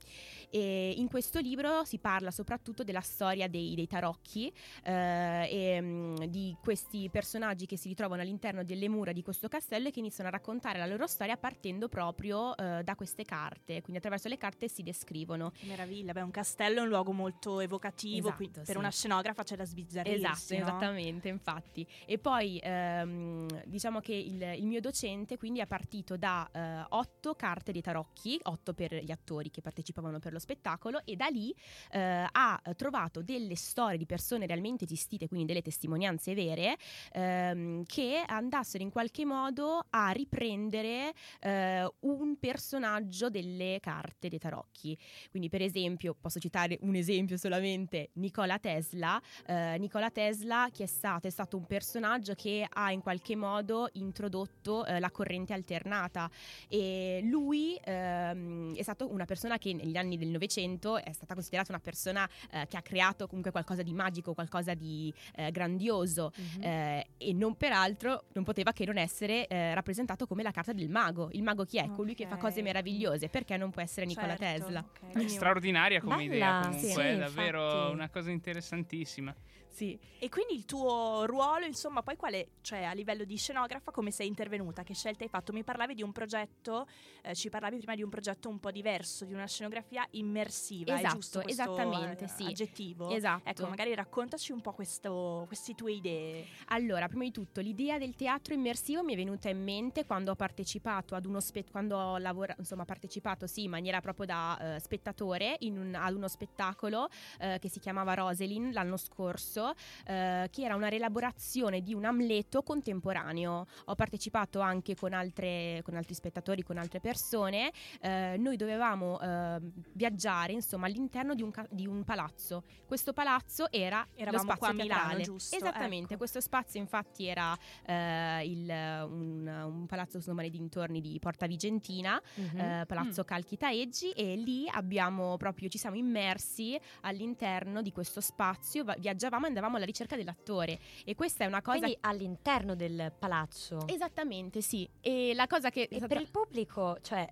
E 0.49 0.95
in 0.97 1.09
questo 1.09 1.41
libro 1.41 1.85
si 1.85 1.99
parla 1.99 2.31
soprattutto 2.31 2.85
della 2.85 3.01
storia 3.01 3.49
dei, 3.49 3.75
dei 3.75 3.87
tarocchi 3.89 4.53
e 4.85 5.81
mm, 5.81 6.17
di 6.27 6.57
questi 6.63 7.09
personaggi 7.11 7.67
che 7.67 7.77
si 7.77 7.89
ritrovano 7.89 8.23
all'interno 8.23 8.63
delle 8.63 8.89
mura 8.89 9.13
di 9.13 9.23
questo 9.23 9.49
castello 9.49 9.89
e 9.89 9.91
che 9.91 9.99
iniziano 9.99 10.29
a 10.29 10.33
raccontare 10.33 10.79
la 10.79 10.87
loro 10.87 11.07
storia 11.07 11.37
partendo 11.37 11.89
proprio 11.89 12.55
da 12.55 12.95
queste 12.95 13.25
carte. 13.25 13.81
Quindi 13.81 13.97
attraverso 13.97 14.29
le 14.29 14.37
carte 14.37 14.69
si 14.69 14.83
descrivono. 14.83 15.51
Che 15.51 15.67
meraviglia, 15.67 16.13
beh, 16.13 16.21
un 16.21 16.31
castello 16.31 16.81
è 16.81 16.83
un 16.83 16.89
luogo 16.89 17.13
molto 17.13 17.61
evocativo, 17.61 18.29
Esatto, 18.29 18.37
quindi 18.37 18.59
per 18.59 18.67
sì. 18.67 18.77
una 18.77 18.91
scenografa 19.33 19.43
c'è 19.43 19.57
da 19.57 19.65
sbizzarrirsi, 19.65 20.25
Esatto, 20.25 20.55
no? 20.55 20.61
esattamente, 20.61 21.29
infatti. 21.29 21.87
E 22.07 22.19
poi 22.19 22.61
ehm, 22.63 23.65
diciamo 23.65 24.01
che 24.01 24.15
il, 24.15 24.41
il 24.57 24.67
mio 24.67 24.81
docente 24.81 25.37
quindi 25.37 25.61
è 25.61 25.67
partito 25.67 26.17
da 26.17 26.49
eh, 26.53 26.85
otto 26.91 27.35
carte 27.35 27.73
dei 27.73 27.81
tarocchi, 27.81 28.39
otto 28.43 28.75
per 28.75 28.95
gli 28.95 29.11
attori 29.11 29.51
che 29.51 29.61
partecipavano 29.61 30.19
per 30.19 30.33
lo 30.33 30.39
spettacolo 30.39 31.01
e 31.05 31.17
da 31.17 31.27
lì 31.27 31.55
eh, 31.91 32.27
ha 32.31 32.61
trovato 32.77 33.23
delle 33.23 33.57
storie 33.57 33.99
di 33.99 34.07
persone 34.07 34.47
realmente 34.47 34.85
esistite, 34.85 35.27
quindi 35.29 35.47
delle 35.47 35.63
testimonianze 35.63 36.35
vere, 36.35 36.77
ehm, 37.13 37.85
che 37.87 38.23
andassero 38.27 38.83
in 38.83 38.91
qualche 38.91 39.25
modo 39.25 39.87
a 39.91 40.11
riprendere 40.11 41.13
eh, 41.41 41.91
un 42.01 42.39
personaggio 42.39 43.31
delle 43.31 43.79
carte 43.81 44.29
dei 44.29 44.39
tarocchi. 44.39 44.97
Quindi 45.31 45.49
per 45.49 45.63
esempio, 45.63 46.15
posso 46.21 46.39
citare 46.39 46.79
un 46.83 46.95
esempio 46.95 47.37
solamente, 47.37 48.11
Nikola 48.15 48.59
Tesla, 48.59 49.21
eh, 49.47 49.77
Nikola 49.79 50.11
Tesla 50.11 50.69
che 50.73 50.85
è 50.85 50.87
stato, 50.87 51.27
è 51.27 51.31
stato 51.31 51.57
un 51.57 51.67
personaggio 51.67 52.35
che 52.35 52.67
ha 52.69 52.91
in 52.93 53.01
qualche 53.01 53.37
modo 53.37 53.89
introdotto 53.93 54.85
eh, 54.85 54.99
la 55.01 55.11
corrente 55.11 55.53
alternata 55.53 56.31
e 56.69 57.21
lui 57.25 57.79
ehm, 57.83 58.75
è 58.75 58.83
stato 58.83 59.11
una 59.11 59.25
persona 59.25 59.59
che 59.59 59.73
negli 59.73 59.97
anni 59.97 60.17
del 60.17 60.29
Novecento 60.29 60.99
è 60.99 61.13
stata 61.13 61.35
considerata 61.35 61.73
una 61.73 61.81
persona 61.81 62.29
eh, 62.51 62.67
che 62.69 62.77
ha 62.77 62.83
creato 62.83 63.27
comunque 63.27 63.51
qualcosa 63.51 63.83
di 63.83 63.93
magico, 63.93 64.35
qualcosa 64.35 64.75
di 64.75 65.13
eh, 65.37 65.51
grandioso 65.51 66.31
Mhm. 66.37 66.63
eh, 66.63 67.07
e 67.19 67.33
non 67.33 67.57
peraltro 67.57 68.25
non 68.33 68.45
poteva 68.45 68.73
che 68.73 68.85
non 68.85 68.97
essere 68.97 69.47
eh, 69.47 69.75
rappresentato 69.75 70.27
come 70.27 70.43
la 70.43 70.51
carta 70.51 70.73
del 70.73 70.89
mago. 70.89 71.29
Il 71.33 71.43
mago 71.43 71.65
chi 71.65 71.79
è? 71.79 71.89
Colui 71.91 72.15
che 72.15 72.27
fa 72.27 72.37
cose 72.37 72.63
meravigliose, 72.63 73.29
perché 73.29 73.57
non 73.57 73.71
può 73.71 73.83
essere 73.83 74.07
Nikola 74.07 74.37
Certo, 74.37 74.65
Tesla? 74.65 74.85
ok. 75.09 75.23
È 75.25 75.29
straordinaria 75.29 76.01
come 76.01 76.17
Bella, 76.17 76.35
idea 76.35 76.61
comunque, 76.63 76.89
sì, 76.89 76.99
è 77.01 77.17
davvero 77.19 77.63
infatti. 77.73 77.93
una 77.93 78.09
cosa 78.09 78.31
interessantissima 78.31 79.02
bellissima. 79.03 79.35
Sì. 79.73 79.99
E 80.19 80.29
quindi 80.29 80.55
il 80.55 80.65
tuo 80.67 81.25
ruolo, 81.25 81.65
insomma, 81.65 82.03
poi 82.03 82.17
quale, 82.17 82.51
cioè 82.61 82.85
a 82.85 82.93
livello 82.93 83.25
di 83.25 83.37
scenografa, 83.37 83.91
come 83.91 84.11
sei 84.11 84.27
intervenuta? 84.29 84.83
Che 84.83 84.95
scelte 84.95 85.25
hai 85.25 85.31
fatto? 85.31 85.53
Mi 85.53 85.65
parlavi 85.65 85.95
di 85.95 86.03
un 86.03 86.13
progetto, 86.13 86.87
eh, 87.23 87.35
ci 87.35 87.49
parlavi 87.49 87.79
prima 87.79 87.95
di 87.95 88.03
un 88.03 88.11
progetto 88.11 88.49
un 88.49 88.61
po' 88.61 88.71
diverso, 88.71 89.25
di 89.25 89.33
una 89.33 89.47
scenografia 89.47 90.07
immersiva, 90.11 90.93
è 90.95 90.99
Esatto, 90.99 91.15
giusto 91.15 91.41
questo 91.41 91.63
esattamente, 91.63 92.29
sì. 92.29 92.45
aggettivo? 92.45 93.11
Esatto. 93.11 93.49
Ecco, 93.49 93.67
magari 93.67 93.95
raccontaci 93.95 94.53
un 94.53 94.61
po' 94.61 94.73
questo, 94.73 95.45
queste 95.47 95.75
tue 95.75 95.93
idee. 95.93 96.47
Allora, 96.67 97.09
prima 97.09 97.25
di 97.25 97.33
tutto, 97.33 97.61
l'idea 97.61 97.99
del 97.99 98.15
teatro 98.15 98.55
immersivo 98.55 99.03
mi 99.03 99.15
è 99.15 99.17
venuta 99.17 99.49
in 99.49 99.63
mente 99.63 100.05
quando 100.05 100.33
ho 100.33 100.37
partecipato 100.37 101.15
ad 101.15 101.25
uno 101.27 101.41
spe- 101.41 101.65
quando 101.71 101.97
ho 101.97 102.19
lavora- 102.19 102.55
insomma, 102.59 102.85
partecipato 102.85 103.47
sì, 103.47 103.65
in 103.65 103.71
maniera 103.71 104.01
proprio 104.01 104.27
da 104.27 104.75
eh, 104.77 104.81
spettatore 104.81 105.57
in 105.61 105.79
un- 105.79 105.95
ad 105.95 106.15
uno 106.15 106.29
spettacolo 106.29 107.09
eh, 107.41 107.59
che 107.59 107.69
si 107.69 107.81
chiamava 107.81 108.15
Roselyn 108.15 108.73
l'anno 108.73 108.97
scorso, 108.97 109.62
eh, 109.71 110.49
che 110.51 110.63
era 110.65 110.75
una 110.75 110.89
rielaborazione 110.89 111.83
di 111.83 111.95
un 111.95 112.05
Amleto 112.05 112.63
contemporaneo. 112.63 113.67
Ho 113.87 113.95
partecipato 113.95 114.61
anche 114.61 114.95
con, 114.95 115.13
altre- 115.13 115.81
con 115.85 115.95
altri 115.97 116.15
spettatori, 116.15 116.63
con 116.63 116.79
altre 116.79 117.01
persone. 117.01 117.71
Eh, 118.01 118.37
noi 118.39 118.57
dovevamo 118.57 119.21
eh, 119.21 119.59
viaggiare, 119.93 120.53
insomma, 120.53 120.87
all'interno 120.87 121.35
di 121.35 121.43
un, 121.43 121.51
ca- 121.51 121.67
di 121.71 121.87
un 121.87 122.05
palazzo. 122.05 122.65
Questo 122.87 123.13
palazzo 123.13 123.71
era 123.71 124.07
Eravamo 124.15 124.45
lo 124.45 124.51
spazio 124.51 124.67
a 124.69 124.73
Milano, 124.73 125.01
teatrale. 125.01 125.23
giusto? 125.23 125.57
Esattamente, 125.57 126.09
Ecco. 126.11 126.17
questo 126.19 126.41
spazio 126.41 126.81
infatti 126.81 127.27
era 127.27 127.57
eh, 127.87 128.47
il- 128.47 129.07
un, 129.11 129.47
un 129.47 129.87
palazzo 129.87 130.17
insomma 130.17 130.41
nei 130.43 130.51
dintorni 130.51 131.01
di 131.01 131.19
Porta 131.19 131.47
Vigentina, 131.47 132.21
Mhm. 132.37 132.59
eh, 132.59 132.85
Palazzo 132.87 133.23
Mm. 133.23 133.25
Calchi 133.27 133.57
Taeggi 133.57 134.11
e 134.11 134.37
lì 134.37 134.69
abbiamo 134.71 135.37
proprio 135.37 135.69
ci 135.69 135.79
siamo 135.79 135.97
immersi 135.97 136.79
all'interno 137.03 137.83
di 137.83 137.93
questo 137.93 138.21
spazio, 138.21 138.85
va- 138.85 138.97
viaggiavamo 138.99 139.47
e 139.47 139.49
andavamo 139.53 139.77
alla 139.77 139.85
ricerca 139.85 140.17
dell'attore 140.17 140.79
e 141.05 141.15
questa 141.15 141.45
è 141.45 141.47
una 141.47 141.63
cosa 141.63 141.79
Quindi 141.79 141.99
all'interno 142.01 142.75
del 142.75 143.13
palazzo. 143.19 143.87
Esattamente, 143.87 144.61
sì. 144.61 144.89
E 145.01 145.33
la 145.35 145.47
cosa 145.47 145.71
che 145.71 145.89
E 145.91 146.07
per 146.07 146.21
il 146.21 146.31
pubblico, 146.31 146.99
cioè, 147.03 147.27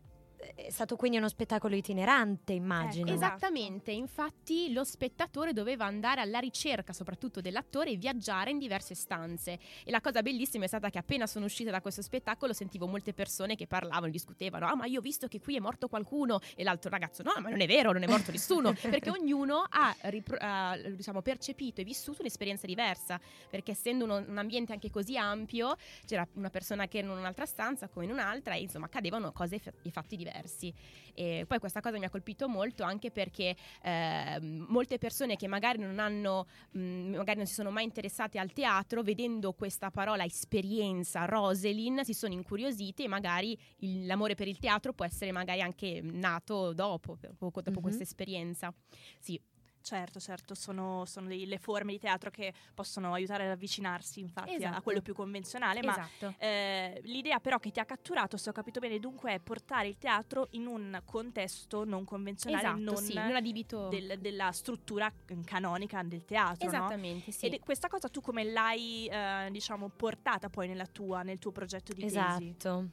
è 0.55 0.71
stato 0.71 0.97
quindi 0.97 1.19
uno 1.19 1.29
spettacolo 1.29 1.75
itinerante, 1.75 2.53
immagino. 2.53 3.07
Ecco, 3.07 3.15
esatto. 3.15 3.37
Esattamente, 3.37 3.91
infatti 3.93 4.73
lo 4.73 4.85
spettatore 4.85 5.53
doveva 5.53 5.85
andare 5.85 6.21
alla 6.21 6.39
ricerca 6.39 6.93
soprattutto 6.93 7.41
dell'attore 7.41 7.91
e 7.91 7.97
viaggiare 7.97 8.51
in 8.51 8.59
diverse 8.59 8.95
stanze. 8.95 9.59
E 9.85 9.91
la 9.91 10.01
cosa 10.01 10.23
bellissima 10.23 10.65
è 10.65 10.69
stata 10.69 10.91
che 10.91 10.99
appena 10.99 11.27
sono 11.27 11.45
uscita 11.45 11.71
da 11.71 11.81
questo 11.81 12.03
spettacolo 12.03 12.53
sentivo 12.53 12.87
molte 12.87 13.13
persone 13.13 13.57
che 13.57 13.67
parlavano, 13.67 14.11
discutevano, 14.11 14.67
ah 14.67 14.75
ma 14.75 14.87
io 14.87 14.99
ho 14.99 15.03
visto 15.03 15.29
che 15.29 15.41
qui 15.41 15.57
è 15.57 15.61
morto 15.61 15.89
qualcuno 15.89 16.41
e 16.57 16.63
l'altro 16.63 16.91
ragazzo 16.91 17.23
no 17.23 17.33
ma 17.41 17.49
non 17.49 17.61
è 17.61 17.67
vero, 17.67 17.93
non 17.93 18.03
è 18.03 18.07
morto 18.07 18.31
nessuno, 18.31 18.73
perché 18.81 19.11
ognuno 19.11 19.65
ha, 19.69 19.95
ripro- 20.03 20.39
ha, 20.41 20.77
diciamo, 20.77 21.23
percepito 21.23 21.81
e 21.81 21.85
vissuto 21.85 22.21
un'esperienza 22.21 22.67
diversa, 22.67 23.21
perché 23.49 23.73
essendo 23.73 24.05
uno- 24.05 24.25
un 24.27 24.39
ambiente 24.39 24.73
anche 24.73 24.91
così 24.91 25.17
ampio 25.17 25.77
c'era 26.07 26.27
una 26.35 26.51
persona 26.51 26.89
che 26.89 26.99
era 26.99 27.09
in 27.09 27.19
un'altra 27.19 27.47
stanza 27.47 27.89
come 27.89 28.05
in 28.05 28.13
un'altra 28.13 28.55
e 28.55 28.63
insomma 28.63 28.87
accadevano 28.87 29.33
cose 29.33 29.57
e 29.57 29.61
e 29.83 29.91
fatti 29.91 30.17
diversi. 30.17 30.30
Diversi. 30.31 30.73
E 31.15 31.45
poi 31.47 31.59
questa 31.59 31.81
cosa 31.81 31.99
mi 31.99 32.05
ha 32.05 32.11
colpito 32.11 32.49
molto 32.49 32.83
anche 32.85 33.11
perché 33.11 33.57
ehm, 33.83 34.67
molte 34.69 34.97
persone 34.99 35.37
che 35.37 35.49
magari 35.49 35.79
non 35.81 35.99
hanno, 35.99 36.47
mh, 36.71 37.17
magari 37.17 37.39
non 37.39 37.47
si 37.47 37.55
sono 37.55 37.71
mai 37.71 37.85
interessate 37.85 38.39
al 38.39 38.53
teatro, 38.53 39.03
vedendo 39.03 39.53
questa 39.53 39.91
parola 39.91 40.25
esperienza, 40.25 41.25
Roselyn, 41.25 42.05
si 42.05 42.15
sono 42.15 42.33
incuriosite 42.33 43.05
e 43.05 43.09
magari 43.09 43.59
il- 43.79 44.07
l'amore 44.07 44.35
per 44.35 44.49
il 44.49 44.59
teatro 44.59 44.93
può 44.93 45.05
essere 45.05 45.33
magari 45.33 45.61
anche 45.61 46.01
nato 46.03 46.73
dopo, 46.73 47.19
poco 47.37 47.61
dopo 47.61 47.79
Mhm. 47.79 47.83
questa 47.83 48.03
esperienza. 48.05 48.73
Sì, 49.19 49.39
Certo, 49.83 50.21
certo, 50.21 50.55
sono, 50.55 51.05
sono 51.07 51.27
dei- 51.27 51.47
le 51.47 51.59
forme 51.59 51.93
di 51.93 51.99
teatro 51.99 52.31
che 52.31 52.53
possono 52.75 53.13
aiutare 53.15 53.45
ad 53.45 53.51
avvicinarsi 53.51 54.21
infatti 54.21 54.51
a- 54.51 54.53
a 54.53 54.57
Esatto. 54.57 54.83
quello 54.83 55.01
più 55.01 55.15
convenzionale, 55.15 55.83
ma 55.83 55.93
esatto. 55.93 56.35
eh, 56.39 57.01
l'idea 57.05 57.41
però 57.41 57.59
che 57.59 57.71
ti 57.71 57.81
ha 57.81 57.85
catturato, 57.85 58.37
se 58.37 58.51
ho 58.51 58.53
capito 58.53 58.79
bene, 58.79 58.99
dunque 58.99 59.33
è 59.35 59.39
portare 59.41 59.89
il 59.89 59.97
teatro 59.97 60.49
in 60.51 60.67
un 60.67 61.01
contesto 61.05 61.85
non 61.85 62.05
convenzionale, 62.05 62.63
Esatto, 62.67 62.81
non 62.81 62.97
sì, 62.97 63.15
non 63.15 63.35
adibito... 63.35 63.89
del- 63.89 64.19
della 64.21 64.53
struttura 64.53 65.11
canonica 65.45 66.03
del 66.03 66.25
teatro, 66.25 66.67
no? 66.71 66.77
Esattamente, 66.77 67.33
sì. 67.33 67.47
Ed 67.47 67.55
è- 67.55 67.59
questa 67.61 67.89
cosa 67.89 68.09
tu 68.09 68.21
come 68.21 68.45
l'hai, 68.45 69.07
eh, 69.09 69.49
diciamo, 69.51 69.89
portata 69.89 70.49
poi 70.51 70.69
nella 70.69 70.87
tua, 70.87 71.23
nel 71.23 71.39
tuo 71.39 71.53
progetto 71.53 71.93
di 71.95 72.03
tesi? 72.03 72.17
Esatto. 72.17 72.89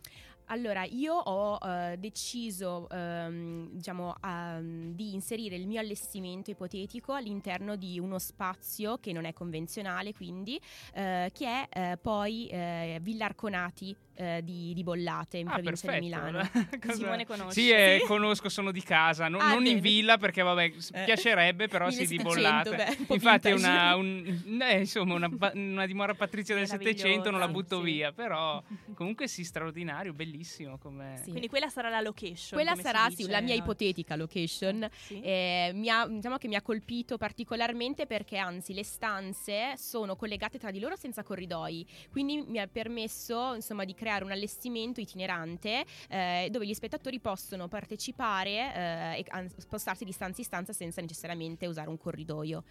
Allora, 0.49 0.85
io 0.85 1.13
ho 1.13 1.57
eh, 1.61 1.97
deciso 1.97 2.87
ehm, 2.89 3.69
diciamo, 3.71 4.15
ehm, 4.23 4.93
di 4.93 5.13
inserire 5.13 5.57
il 5.57 5.67
mio 5.67 5.81
allestimento 5.81 6.51
ipotetico 6.51 7.11
all'interno 7.11 7.75
di 7.75 7.99
uno 7.99 8.17
spazio 8.17 8.97
che 8.97 9.11
non 9.11 9.25
è 9.25 9.33
convenzionale, 9.33 10.13
quindi 10.13 10.59
eh, 10.93 11.31
che 11.33 11.67
è 11.67 11.91
eh, 11.91 11.97
poi 11.97 12.47
eh, 12.47 12.99
Villa 13.01 13.25
Arconati 13.25 13.93
eh, 14.17 14.41
di, 14.43 14.73
di 14.73 14.83
Bollate 14.83 15.37
in 15.37 15.47
Ah, 15.47 15.53
provincia 15.53 15.87
perfetto. 15.87 15.93
di 15.99 16.05
Milano. 16.05 16.49
Cosa- 16.81 16.93
Simone 16.93 17.25
conosce. 17.25 17.51
Sì, 17.61 17.69
eh, 17.71 18.01
conosco, 18.05 18.49
sono 18.49 18.71
di 18.71 18.81
casa, 18.81 19.27
non, 19.27 19.41
Ah, 19.41 19.53
non 19.53 19.65
in 19.65 19.79
villa 19.79 20.17
perché 20.17 20.41
vabbè, 20.41 20.63
Eh. 20.91 21.03
piacerebbe, 21.05 21.67
però 21.67 21.89
sì 21.91 22.05
di 22.07 22.17
1700, 22.17 22.69
bollate. 22.69 22.75
beh, 22.75 22.95
un 22.99 23.05
po' 23.05 23.13
Infatti 23.13 23.51
una, 23.51 23.95
un- 23.95 24.59
eh, 24.61 24.79
insomma, 24.79 25.13
una, 25.13 25.29
una 25.53 25.85
dimora 25.85 26.15
patrizia 26.15 26.55
del 26.55 26.67
Settecento, 26.67 27.29
non 27.29 27.39
la 27.39 27.47
butto 27.47 27.77
sì. 27.77 27.83
via, 27.91 28.11
però 28.11 28.61
comunque 28.95 29.27
sì, 29.27 29.43
straordinario, 29.43 30.13
bellissimo 30.13 30.77
come... 30.79 31.19
Sì. 31.23 31.29
Quindi 31.29 31.47
quella 31.47 31.69
sarà 31.69 31.89
la 31.89 32.01
location. 32.01 32.49
Quella 32.59 32.71
come 32.71 32.83
si 32.83 32.87
sarà 32.89 33.07
dice 33.09 33.23
sì, 33.23 33.29
la 33.29 33.41
mia 33.41 33.53
oggi. 33.53 33.61
ipotetica 33.61 34.15
location. 34.15 34.89
Sì. 34.93 35.21
Eh, 35.21 35.71
mi 35.75 35.89
ha, 35.89 36.07
diciamo 36.07 36.37
che 36.37 36.47
mi 36.47 36.55
ha 36.55 36.61
colpito 36.63 37.17
particolarmente 37.17 38.07
perché 38.07 38.37
anzi 38.37 38.73
le 38.73 38.83
stanze 38.83 39.73
sono 39.77 40.15
collegate 40.15 40.57
tra 40.57 40.71
di 40.71 40.79
loro 40.79 40.95
senza 40.95 41.21
corridoi, 41.21 41.85
quindi 42.09 42.43
mi 42.47 42.57
ha 42.59 42.65
permesso 42.67 43.53
insomma 43.53 43.83
di 43.85 43.93
creare 43.93 44.05
un 44.23 44.31
allestimento 44.31 44.99
itinerante 44.99 45.85
eh, 46.09 46.47
dove 46.51 46.65
gli 46.65 46.73
spettatori 46.73 47.19
possono 47.19 47.67
partecipare 47.67 48.73
eh, 48.73 49.25
e 49.25 49.49
spostarsi 49.57 50.05
di 50.05 50.11
stanza 50.11 50.41
in 50.41 50.45
stanza 50.45 50.73
senza 50.73 51.01
necessariamente 51.01 51.65
usare 51.65 51.89
un 51.89 51.97
corridoio. 51.97 52.63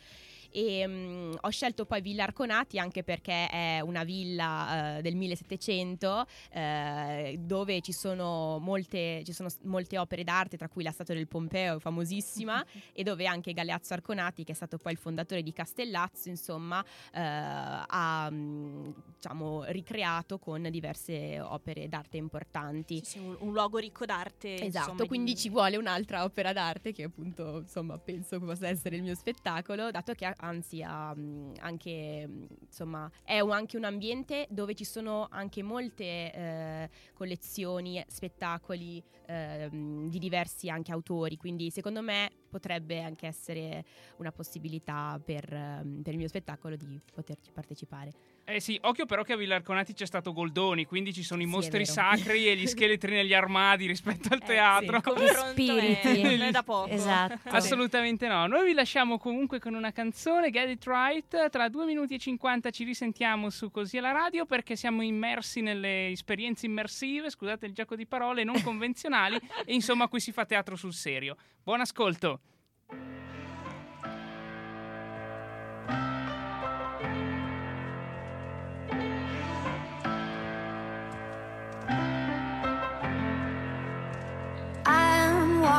E, 0.51 0.87
mm, 0.87 1.33
ho 1.41 1.49
scelto 1.51 1.85
poi 1.85 2.01
Villa 2.01 2.25
Arconati 2.25 2.79
anche 2.79 3.03
perché 3.03 3.49
è 3.49 3.81
una 3.81 4.05
villa 4.05 4.99
eh, 4.99 5.03
del 5.03 5.17
1700 5.17 6.27
eh, 6.51 7.37
dove 7.41 7.81
ci 7.81 7.93
sono, 7.93 8.59
molte, 8.59 9.23
ci 9.25 9.33
sono 9.33 9.49
molte 9.63 9.99
opere 9.99 10.25
d'arte, 10.25 10.57
tra 10.57 10.69
cui 10.69 10.83
la 10.83 10.91
statua 10.91 11.15
del 11.15 11.29
Pompeo, 11.29 11.79
famosissima, 11.79 12.65
e 12.93 13.03
dove 13.03 13.27
anche 13.27 13.53
Galeazzo 13.53 13.95
Arconati, 13.95 14.45
che 14.45 14.53
è 14.53 14.55
stato 14.55 14.79
poi 14.79 14.93
il 14.93 14.99
fondatore 14.99 15.43
di 15.43 15.53
Castellazzo, 15.53 16.29
insomma, 16.29 16.85
eh, 17.13 17.21
ha 17.21 18.29
mm, 18.31 18.91
diciamo, 19.17 19.65
ricreato 19.65 20.39
con 20.39 20.69
diverse 20.71 21.41
opere 21.41 21.89
d'arte 21.89 22.17
importanti. 22.17 23.03
Sì, 23.05 23.17
sì, 23.17 23.19
un, 23.19 23.37
un 23.41 23.53
luogo 23.53 23.79
ricco 23.79 24.05
d'arte. 24.05 24.55
Esatto, 24.55 24.91
insomma, 24.91 25.07
quindi 25.09 25.33
di- 25.33 25.39
ci 25.39 25.49
vuole 25.49 25.77
un'altra 25.77 26.25
opera 26.25 26.53
d'arte 26.53 26.93
che 26.93 27.05
appunto 27.05 27.59
insomma 27.59 27.99
penso 27.99 28.39
possa 28.41 28.69
essere 28.69 28.97
il 28.97 29.03
mio 29.03 29.15
spettacolo, 29.15 29.91
dato 29.91 30.13
che 30.15 30.25
anzi 30.37 30.83
ha 30.83 31.15
mh, 31.15 31.55
anche 31.61 32.27
mh, 32.27 32.47
insomma 32.67 33.11
è 33.23 33.41
un- 33.41 33.51
anche 33.53 33.77
un 33.77 33.85
ambiente 33.85 34.47
dove 34.51 34.75
ci 34.75 34.85
sono 34.85 35.27
anche 35.31 35.63
molte 35.63 36.05
eh, 36.33 36.91
collezioni, 37.15 38.03
spettacoli 38.07 39.03
eh, 39.27 39.71
mh, 39.71 40.09
di 40.09 40.19
diversi 40.19 40.69
anche 40.69 40.93
autori, 40.93 41.37
quindi 41.37 41.71
secondo 41.71 42.03
me 42.03 42.31
potrebbe 42.49 43.03
anche 43.03 43.27
essere 43.27 43.85
una 44.19 44.33
possibilità 44.33 45.21
per, 45.23 45.47
per 45.49 46.13
il 46.13 46.17
mio 46.19 46.29
spettacolo 46.29 46.77
di 46.77 47.01
poterci 47.13 47.51
partecipare. 47.53 48.13
Eh 48.49 48.61
sì, 48.61 48.79
occhio 48.83 49.07
però 49.07 49.25
che 49.25 49.33
a 49.33 49.37
Villarconati 49.37 49.93
c'è 49.93 50.07
stato 50.07 50.33
Goldoni, 50.33 50.85
quindi 50.85 51.13
ci 51.13 51.25
sono 51.25 51.43
i 51.43 51.47
Sì, 51.47 51.51
mostri 51.51 51.85
sacri 51.85 52.47
e 52.47 52.55
gli 52.55 52.67
scheletri 52.69 53.13
negli 53.13 53.35
armadi 53.35 53.87
rispetto 53.89 54.29
al 54.33 54.41
Eh, 54.41 54.47
teatro. 54.47 54.87
sì, 54.87 54.95
il 54.95 55.03
confronto 55.03 55.51
spiriti. 55.51 56.09
è- 56.09 56.23
non 56.23 56.41
è 56.43 56.51
da 56.53 56.63
poco. 56.63 56.89
Esatto. 56.91 57.41
Assolutamente 57.49 58.29
no. 58.29 58.47
Noi 58.47 58.67
vi 58.67 58.73
lasciamo 58.73 59.19
comunque 59.19 59.59
con 59.59 59.75
una 59.75 59.91
canzone, 59.91 60.51
Get 60.51 60.69
It 60.69 60.85
Right. 60.87 61.51
Tra 61.51 61.69
2 61.69 61.85
minuti 61.87 62.15
e 62.15 62.19
50 62.19 62.71
ci 62.71 62.85
risentiamo 62.85 63.51
su 63.51 63.69
Così 63.73 63.99
alla 63.99 64.13
radio 64.13 64.47
perché 64.47 64.77
siamo 64.77 65.03
immersi 65.03 65.61
nelle 65.61 66.11
esperienze 66.11 66.67
immersive, 66.67 67.31
scusate 67.31 67.67
il 67.67 67.73
gioco 67.73 67.97
di 67.97 68.07
parole, 68.07 68.45
non 68.45 68.63
convenzionali 68.63 69.37
e 69.67 69.75
insomma 69.75 70.07
qui 70.07 70.21
si 70.21 70.31
fa 70.31 70.45
teatro 70.47 70.77
sul 70.77 70.95
serio. 70.95 71.37
Buon 71.65 71.81
ascolto. 71.81 72.41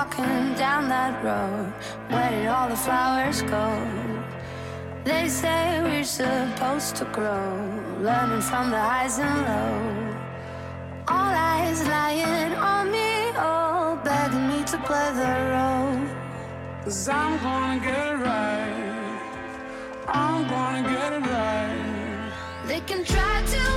Walking 0.08 0.54
down 0.56 0.90
that 0.90 1.24
road. 1.24 1.74
Where 2.10 2.30
did 2.30 2.48
all 2.48 2.70
the 2.70 2.76
flowers 2.76 3.42
go? 3.42 3.66
They 5.04 5.28
say 5.30 5.82
we're 5.84 6.04
supposed 6.04 6.96
to 6.98 7.06
grow, 7.06 7.48
learning 8.00 8.42
from 8.42 8.72
the 8.72 8.80
highs 8.80 9.20
and 9.20 9.38
lows. 9.48 10.16
All 11.08 11.34
eyes 11.54 11.88
lying 11.88 12.54
on 12.54 12.92
me, 12.92 13.32
all 13.38 13.96
begging 13.98 14.48
me 14.50 14.64
to 14.66 14.78
play 14.80 15.12
the 15.22 15.34
role. 15.54 16.00
Cause 16.84 17.10
I'm 17.10 17.38
gonna 17.44 17.80
get 17.80 18.08
it 18.14 18.20
right. 18.30 18.84
I'm 20.08 20.48
gonna 20.48 20.90
get 20.90 21.14
it 21.14 21.26
right. 21.26 22.32
They 22.68 22.82
can 22.82 23.04
try 23.04 23.44
to 23.54 23.77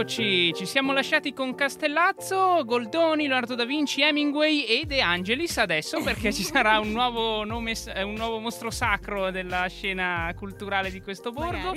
rieccoci, 0.00 0.54
ci 0.54 0.66
siamo 0.66 0.92
lasciati 0.92 1.32
con 1.32 1.54
Castellazzo, 1.54 2.64
Goldoni, 2.64 3.26
Leonardo 3.26 3.54
da 3.54 3.64
Vinci, 3.64 4.00
Hemingway 4.00 4.62
e 4.62 4.86
De 4.86 5.00
Angelis 5.00 5.58
adesso 5.58 6.02
perché 6.02 6.32
ci 6.32 6.42
sarà 6.42 6.78
un 6.78 6.90
nuovo, 6.90 7.44
nome, 7.44 7.74
un 8.02 8.14
nuovo 8.14 8.38
mostro 8.38 8.70
sacro 8.70 9.30
della 9.30 9.66
scena 9.68 10.32
culturale 10.36 10.90
di 10.90 11.00
questo 11.02 11.32
borgo. 11.32 11.76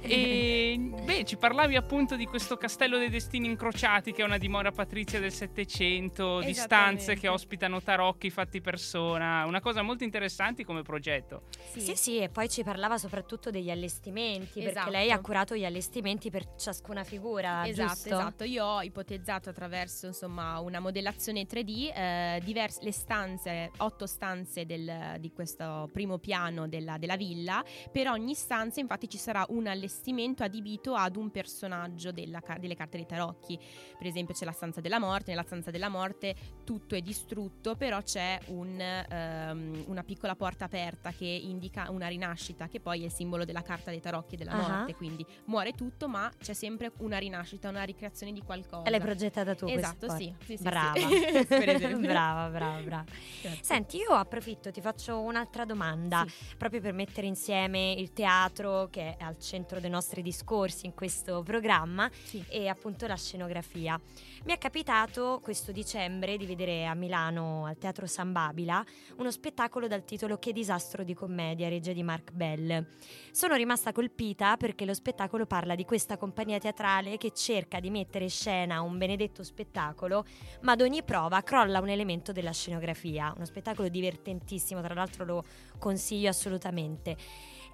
E 0.00 0.78
beh, 1.04 1.24
ci 1.24 1.36
parlavi 1.36 1.74
appunto 1.76 2.16
di 2.16 2.26
questo 2.26 2.56
castello 2.56 2.98
dei 2.98 3.10
destini 3.10 3.46
incrociati 3.48 4.12
che 4.12 4.22
è 4.22 4.24
una 4.24 4.38
dimora 4.38 4.70
patrizia 4.70 5.18
del 5.18 5.32
Settecento, 5.32 6.40
di 6.40 6.54
stanze 6.54 7.16
che 7.16 7.28
ospitano 7.28 7.82
tarocchi 7.82 8.30
fatti 8.30 8.60
persona, 8.60 9.44
una 9.46 9.60
cosa 9.60 9.82
molto 9.82 10.04
interessante 10.04 10.64
come 10.64 10.82
progetto. 10.82 11.42
Sì, 11.76 11.96
sì, 11.96 12.18
e 12.18 12.28
poi 12.28 12.48
ci 12.48 12.62
parlava 12.62 12.98
soprattutto 12.98 13.50
degli 13.50 13.70
allestimenti, 13.70 14.60
perché 14.60 14.78
Esatto. 14.78 14.90
lei 14.90 15.10
ha 15.10 15.18
curato 15.20 15.56
gli 15.56 15.64
allestimenti 15.64 16.30
per 16.30 16.54
ciascuna 16.56 17.04
figura, 17.04 17.47
Esatto, 17.66 17.92
giusto? 17.92 18.08
esatto. 18.08 18.44
Io 18.44 18.64
ho 18.64 18.82
ipotizzato 18.82 19.50
attraverso 19.50 20.06
insomma 20.06 20.58
una 20.60 20.80
modellazione 20.80 21.46
3D 21.46 21.92
eh, 21.94 22.40
divers- 22.44 22.80
le 22.80 22.92
stanze, 22.92 23.70
otto 23.78 24.06
stanze 24.06 24.66
del- 24.66 25.16
di 25.20 25.32
questo 25.32 25.88
primo 25.92 26.18
piano 26.18 26.68
della, 26.68 26.98
della 26.98 27.16
villa. 27.16 27.64
Per 27.92 28.08
ogni 28.08 28.34
stanza, 28.34 28.80
infatti, 28.80 29.08
ci 29.08 29.18
sarà 29.18 29.44
un 29.48 29.66
allestimento 29.66 30.42
adibito 30.42 30.94
ad 30.94 31.16
un 31.16 31.30
personaggio 31.30 32.10
della 32.12 32.40
delle 32.58 32.74
carte 32.76 32.96
dei 32.96 33.06
tarocchi. 33.06 33.58
Per 33.98 34.06
esempio, 34.06 34.34
c'è 34.34 34.44
la 34.44 34.52
stanza 34.52 34.80
della 34.80 34.98
morte. 34.98 35.30
Nella 35.30 35.42
stanza 35.42 35.70
della 35.70 35.88
morte 35.88 36.34
tutto 36.64 36.94
è 36.94 37.00
distrutto, 37.00 37.76
però 37.76 38.00
c'è 38.02 38.38
un, 38.46 38.80
ehm, 38.80 39.84
una 39.86 40.02
piccola 40.02 40.34
porta 40.36 40.64
aperta 40.64 41.12
che 41.12 41.26
indica 41.26 41.90
una 41.90 42.06
rinascita, 42.08 42.68
che 42.68 42.80
poi 42.80 43.02
è 43.02 43.04
il 43.06 43.12
simbolo 43.12 43.44
della 43.44 43.62
carta 43.62 43.90
dei 43.90 44.00
tarocchi 44.00 44.34
e 44.34 44.38
della 44.38 44.52
Ah. 44.52 44.56
morte. 44.78 44.94
Quindi 44.94 45.24
muore 45.46 45.72
tutto, 45.72 46.08
ma 46.08 46.30
c'è 46.38 46.52
sempre 46.54 46.92
una 46.98 47.18
rinascita, 47.18 47.36
una 47.68 47.82
ricreazione 47.82 48.32
di 48.32 48.42
qualcosa. 48.42 48.88
L'hai 48.90 49.00
progettata 49.00 49.54
tu 49.54 49.66
Esatto, 49.66 50.08
sì, 50.16 50.32
sì, 50.44 50.56
sì, 50.56 50.62
brava. 50.62 50.92
sì. 50.98 51.96
Brava, 52.08 52.48
brava, 52.48 52.80
brava. 52.80 53.04
Certo. 53.40 53.58
Senti, 53.64 53.98
io 53.98 54.10
approfitto, 54.12 54.70
ti 54.70 54.80
faccio 54.80 55.20
un'altra 55.20 55.64
domanda, 55.64 56.24
Sì. 56.28 56.56
proprio 56.56 56.80
per 56.80 56.92
mettere 56.92 57.26
insieme 57.26 57.92
il 57.92 58.12
teatro 58.12 58.88
che 58.90 59.16
è 59.16 59.22
al 59.24 59.38
centro 59.38 59.80
dei 59.80 59.90
nostri 59.90 60.22
discorsi 60.22 60.86
in 60.86 60.94
questo 60.94 61.42
programma 61.42 62.10
Sì. 62.24 62.44
e 62.48 62.68
appunto 62.68 63.06
la 63.06 63.16
scenografia. 63.16 64.00
Mi 64.44 64.52
è 64.52 64.58
capitato 64.58 65.40
questo 65.42 65.72
dicembre 65.72 66.36
di 66.36 66.46
vedere 66.46 66.86
a 66.86 66.94
Milano 66.94 67.66
al 67.66 67.76
Teatro 67.76 68.06
San 68.06 68.32
Babila 68.32 68.82
uno 69.16 69.30
spettacolo 69.30 69.86
dal 69.88 70.04
titolo 70.04 70.38
Che 70.38 70.52
disastro 70.52 71.02
di 71.04 71.12
commedia, 71.14 71.68
regia 71.68 71.92
di 71.92 72.02
Mark 72.02 72.30
Bell. 72.32 72.86
Sono 73.30 73.54
rimasta 73.56 73.92
colpita 73.92 74.56
perché 74.56 74.84
lo 74.84 74.94
spettacolo 74.94 75.44
parla 75.46 75.74
di 75.74 75.84
questa 75.84 76.16
compagnia 76.16 76.58
teatrale 76.58 77.16
che 77.18 77.27
cerca 77.32 77.80
di 77.80 77.90
mettere 77.90 78.24
in 78.24 78.30
scena 78.30 78.80
un 78.80 78.98
benedetto 78.98 79.42
spettacolo, 79.42 80.24
ma 80.62 80.72
ad 80.72 80.80
ogni 80.80 81.02
prova 81.02 81.42
crolla 81.42 81.80
un 81.80 81.88
elemento 81.88 82.32
della 82.32 82.52
scenografia. 82.52 83.32
Uno 83.34 83.44
spettacolo 83.44 83.88
divertentissimo, 83.88 84.80
tra 84.80 84.94
l'altro 84.94 85.24
lo 85.24 85.44
consiglio 85.78 86.28
assolutamente. 86.28 87.16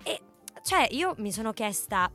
E 0.03 0.21
cioè, 0.63 0.89
io 0.91 1.15
mi 1.19 1.33
sono 1.33 1.53
chiesta. 1.53 2.11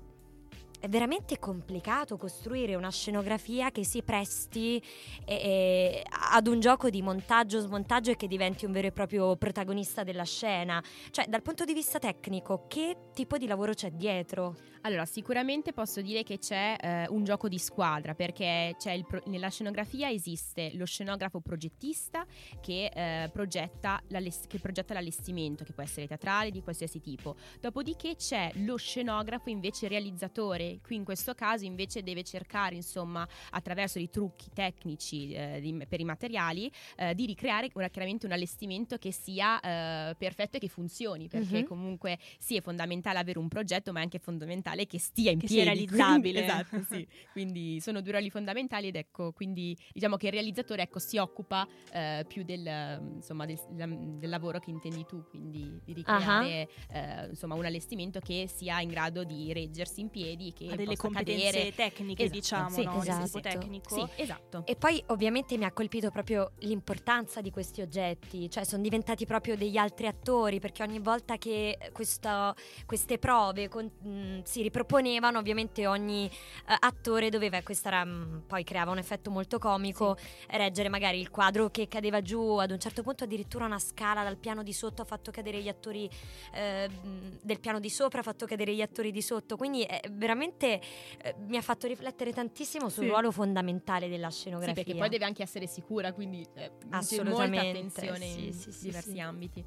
È 0.82 0.88
veramente 0.88 1.40
complicato 1.40 2.16
costruire 2.16 2.76
una 2.76 2.90
scenografia 2.90 3.70
che 3.70 3.84
si 3.84 4.02
presti 4.02 4.82
eh, 5.26 5.34
eh, 5.34 6.04
ad 6.32 6.48
un 6.48 6.62
gioco 6.62 6.90
di 6.90 7.02
montaggio, 7.02 7.60
smontaggio 7.60 8.12
e 8.12 8.16
che 8.16 8.28
diventi 8.28 8.64
un 8.64 8.72
vero 8.72 8.88
e 8.88 8.94
proprio 8.94 9.36
protagonista 9.36 10.06
della 10.06 10.24
scena. 10.24 10.82
Cioè, 11.12 11.26
dal 11.28 11.42
punto 11.42 11.66
di 11.66 11.74
vista 11.74 12.00
tecnico, 12.00 12.66
che 12.70 13.10
tipo 13.14 13.38
di 13.38 13.46
lavoro 13.46 13.74
c'è 13.74 13.92
dietro? 13.92 14.56
Allora, 14.84 15.06
sicuramente 15.06 15.74
posso 15.74 16.02
dire 16.02 16.24
che 16.24 16.38
c'è 16.38 16.78
eh, 16.80 17.06
un 17.10 17.26
gioco 17.26 17.50
di 17.50 17.60
squadra 17.60 18.16
perché 18.16 18.76
pro- 19.06 19.22
nella 19.26 19.50
scenografia 19.50 20.10
esiste 20.10 20.72
lo 20.76 20.86
scenografo 20.86 21.42
progettista 21.42 22.26
che, 22.62 22.90
eh, 22.94 23.30
progetta 23.30 24.02
che 24.48 24.60
progetta 24.60 24.94
l'allestimento, 24.94 25.66
che 25.66 25.74
può 25.74 25.84
essere 25.84 26.08
teatrale 26.08 26.52
di 26.52 26.62
qualsiasi 26.62 27.02
tipo. 27.02 27.36
Dopodiché 27.60 28.16
c'è 28.16 28.52
lo 28.56 28.78
scenografo 28.78 29.50
invece 29.50 29.90
realizzatore, 29.90 30.69
qui 30.82 30.96
in 30.96 31.04
questo 31.04 31.34
caso 31.34 31.66
invece 31.66 32.04
deve 32.04 32.24
cercare, 32.24 32.76
insomma, 32.76 33.28
attraverso 33.52 33.98
dei 33.98 34.10
trucchi 34.10 34.50
tecnici 34.54 35.32
eh, 35.34 35.60
di- 35.62 35.86
per 35.88 36.00
i 36.00 36.04
materiali, 36.04 36.72
eh, 36.98 37.16
di 37.16 37.26
ricreare 37.26 37.70
una- 37.74 37.90
chiaramente 37.90 38.26
un 38.26 38.32
allestimento 38.32 38.98
che 38.98 39.12
sia 39.12 39.60
eh, 39.60 40.16
perfetto 40.16 40.58
e 40.58 40.60
che 40.60 40.68
funzioni, 40.68 41.28
perché 41.28 41.60
Mhm. 41.62 41.66
comunque 41.66 42.18
sì, 42.38 42.56
è 42.58 42.62
fondamentale 42.62 43.18
avere 43.20 43.40
un 43.40 43.48
progetto, 43.48 43.92
ma 43.92 44.00
è 44.00 44.04
anche 44.04 44.20
fondamentale 44.20 44.86
che 44.86 45.00
stia 45.00 45.32
in 45.32 45.40
Che 45.40 45.48
sia 45.48 45.64
piedi. 45.64 45.86
realizzabile. 45.86 46.44
quindi- 46.44 46.52
esatto, 46.52 46.84
sì. 47.04 47.08
Quindi 47.32 47.80
sono 47.82 48.02
due 48.02 48.12
ruoli 48.14 48.30
fondamentali 48.30 48.88
ed 48.88 48.96
ecco, 48.96 49.32
quindi 49.34 49.78
diciamo 49.92 50.18
che 50.18 50.28
il 50.28 50.34
realizzatore 50.34 50.84
ecco, 50.84 51.00
si 51.00 51.18
occupa 51.18 51.68
eh, 51.92 52.26
più 52.28 52.44
del, 52.44 53.14
insomma, 53.16 53.46
del, 53.46 53.58
del 53.70 54.30
lavoro 54.30 54.60
che 54.60 54.70
intendi 54.70 55.06
tu, 55.06 55.24
quindi 55.30 55.80
di 55.84 55.94
ricreare 55.94 56.68
eh, 56.92 57.28
insomma, 57.30 57.56
un 57.56 57.66
allestimento 57.66 58.20
che 58.20 58.48
sia 58.48 58.80
in 58.82 58.90
grado 58.90 59.24
di 59.24 59.52
reggersi 59.54 60.02
in 60.02 60.10
piedi, 60.10 60.54
che 60.68 60.74
Ha 60.74 60.76
delle 60.76 60.96
competenze 60.96 61.46
cadere. 61.46 61.74
tecniche, 61.74 62.24
Esatto, 62.24 62.38
diciamo, 62.40 62.70
sì, 62.70 62.84
no? 62.84 62.92
Di 62.92 62.98
esatto. 63.00 63.26
tipo 63.26 63.40
tecnico. 63.40 63.96
Sì, 63.96 64.22
esatto. 64.22 64.64
E 64.66 64.76
poi 64.76 65.02
ovviamente 65.08 65.58
mi 65.58 65.66
ha 65.66 65.72
colpito 65.72 66.12
proprio 66.12 66.52
l'importanza 66.60 67.42
di 67.42 67.52
questi 67.52 67.82
oggetti, 67.82 68.50
cioè 68.50 68.64
sono 68.66 68.82
diventati 68.82 69.26
proprio 69.26 69.56
degli 69.56 69.78
altri 69.78 70.08
attori 70.08 70.60
perché 70.60 70.84
ogni 70.84 71.00
volta 71.00 71.38
che 71.38 71.78
questo- 71.94 72.54
queste 72.86 73.18
prove 73.18 73.68
con- 73.70 73.86
mh, 74.02 74.42
si 74.44 74.62
riproponevano 74.62 75.38
ovviamente 75.40 75.88
ogni 75.88 76.26
eh, 76.28 76.76
attore 76.80 77.30
doveva, 77.30 77.62
questo 77.62 77.88
era, 77.88 78.04
mh, 78.04 78.44
poi 78.48 78.64
creava 78.64 78.92
un 78.92 78.98
effetto 78.98 79.30
molto 79.32 79.60
comico, 79.60 80.18
reggere 80.50 80.90
magari 80.90 81.20
il 81.20 81.30
quadro 81.30 81.70
che 81.70 81.88
cadeva 81.88 82.22
giù, 82.22 82.56
ad 82.58 82.72
un 82.72 82.80
certo 82.80 83.02
punto 83.04 83.24
addirittura 83.24 83.66
una 83.66 83.80
scala 83.80 84.24
dal 84.24 84.38
piano 84.38 84.64
di 84.64 84.74
sotto 84.74 85.02
ha 85.02 85.06
fatto 85.06 85.32
cadere 85.32 85.62
gli 85.62 85.68
attori 85.68 86.10
eh, 86.54 86.90
mh, 86.90 87.40
del 87.42 87.60
piano 87.60 87.80
di 87.80 87.90
sopra, 87.90 88.20
ha 88.20 88.24
fatto 88.24 88.46
cadere 88.46 88.74
gli 88.74 88.82
attori 88.82 89.12
di 89.12 89.22
sotto, 89.22 89.56
quindi 89.56 89.84
eh, 89.84 90.02
veramente 90.12 90.48
eh, 90.58 91.36
mi 91.48 91.58
ha 91.58 91.62
fatto 91.62 91.88
riflettere 91.88 92.32
tantissimo 92.34 92.90
sul 92.90 93.04
Sì. 93.04 93.10
ruolo 93.10 93.32
fondamentale 93.32 94.10
della 94.10 94.30
Sì, 94.30 94.40
scenografia. 94.40 94.74
perché 94.74 94.96
poi 94.96 95.10
deve 95.10 95.26
anche 95.26 95.44
essere 95.44 95.68
sicura, 95.68 96.14
quindi 96.14 96.42
eh, 96.56 96.72
c'è 96.72 96.86
molta 96.86 96.98
Assolutamente, 96.98 97.60
attenzione 97.78 98.26
sì, 98.28 98.46
in 98.48 98.54
sì, 98.54 98.72
sì, 98.72 98.86
diversi 98.86 99.12
sì. 99.12 99.20
ambiti. 99.20 99.66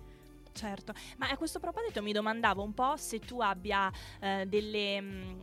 Certo, 0.54 0.92
ma 1.16 1.30
a 1.30 1.36
questo 1.38 1.58
proposito 1.60 2.02
mi 2.02 2.12
domandavo 2.12 2.62
un 2.62 2.74
po' 2.74 2.94
se 2.98 3.18
tu 3.20 3.40
abbia 3.40 3.90
eh, 4.20 4.44
delle... 4.46 5.00
mm, 5.00 5.40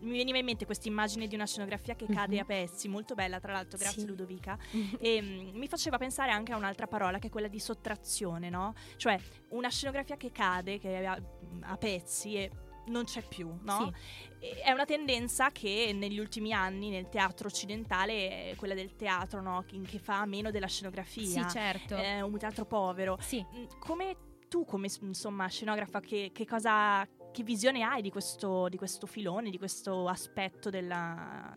mi 0.00 0.16
veniva 0.16 0.38
in 0.38 0.44
mente 0.46 0.64
questa 0.64 0.88
immagine 0.88 1.26
di 1.26 1.34
una 1.34 1.44
scenografia 1.46 1.94
che 1.94 2.06
cade 2.06 2.36
Mhm. 2.36 2.40
a 2.40 2.44
pezzi, 2.46 2.88
molto 2.88 3.14
bella 3.14 3.40
tra 3.40 3.52
l'altro, 3.52 3.76
grazie 3.78 4.00
Sì. 4.02 4.06
Ludovica, 4.06 4.56
e 5.00 5.20
mm, 5.20 5.48
mi 5.56 5.68
faceva 5.68 5.98
pensare 5.98 6.30
anche 6.30 6.52
a 6.52 6.56
un'altra 6.56 6.86
parola 6.86 7.18
che 7.18 7.26
è 7.26 7.30
quella 7.30 7.48
di 7.48 7.58
sottrazione, 7.60 8.48
no? 8.48 8.72
Cioè 8.96 9.18
una 9.50 9.68
scenografia 9.68 10.16
che 10.16 10.32
cade, 10.32 10.78
che 10.78 10.98
è 11.00 11.04
a, 11.04 11.20
a 11.60 11.76
pezzi 11.76 12.36
e 12.36 12.50
non 12.88 13.04
c'è 13.04 13.22
più, 13.26 13.52
no? 13.62 13.92
E- 14.40 14.60
È 14.60 14.70
una 14.70 14.84
tendenza 14.84 15.50
che 15.50 15.92
negli 15.94 16.18
ultimi 16.18 16.52
anni 16.52 16.90
nel 16.90 17.08
teatro 17.08 17.48
occidentale 17.48 18.50
è 18.50 18.54
quella 18.56 18.74
del 18.74 18.94
teatro, 18.96 19.40
no? 19.40 19.64
Che, 19.66 19.80
che 19.82 19.98
fa 19.98 20.20
a 20.20 20.26
meno 20.26 20.50
della 20.50 20.66
scenografia. 20.68 21.48
Sì, 21.48 21.50
certo. 21.58 21.96
È 21.96 22.20
un 22.20 22.36
teatro 22.38 22.64
povero. 22.64 23.16
Sì. 23.20 23.44
Mm, 23.54 23.64
Come 23.78 24.16
tu, 24.48 24.64
come 24.64 24.88
insomma, 25.02 25.46
scenografa, 25.46 26.00
che, 26.00 26.30
che 26.32 26.46
cosa, 26.46 27.06
che 27.32 27.42
visione 27.42 27.82
hai 27.82 28.00
di 28.00 28.10
questo, 28.10 28.68
di 28.68 28.76
questo 28.78 29.06
filone, 29.06 29.50
di 29.50 29.58
questo 29.58 30.08
aspetto 30.08 30.70
della, 30.70 31.54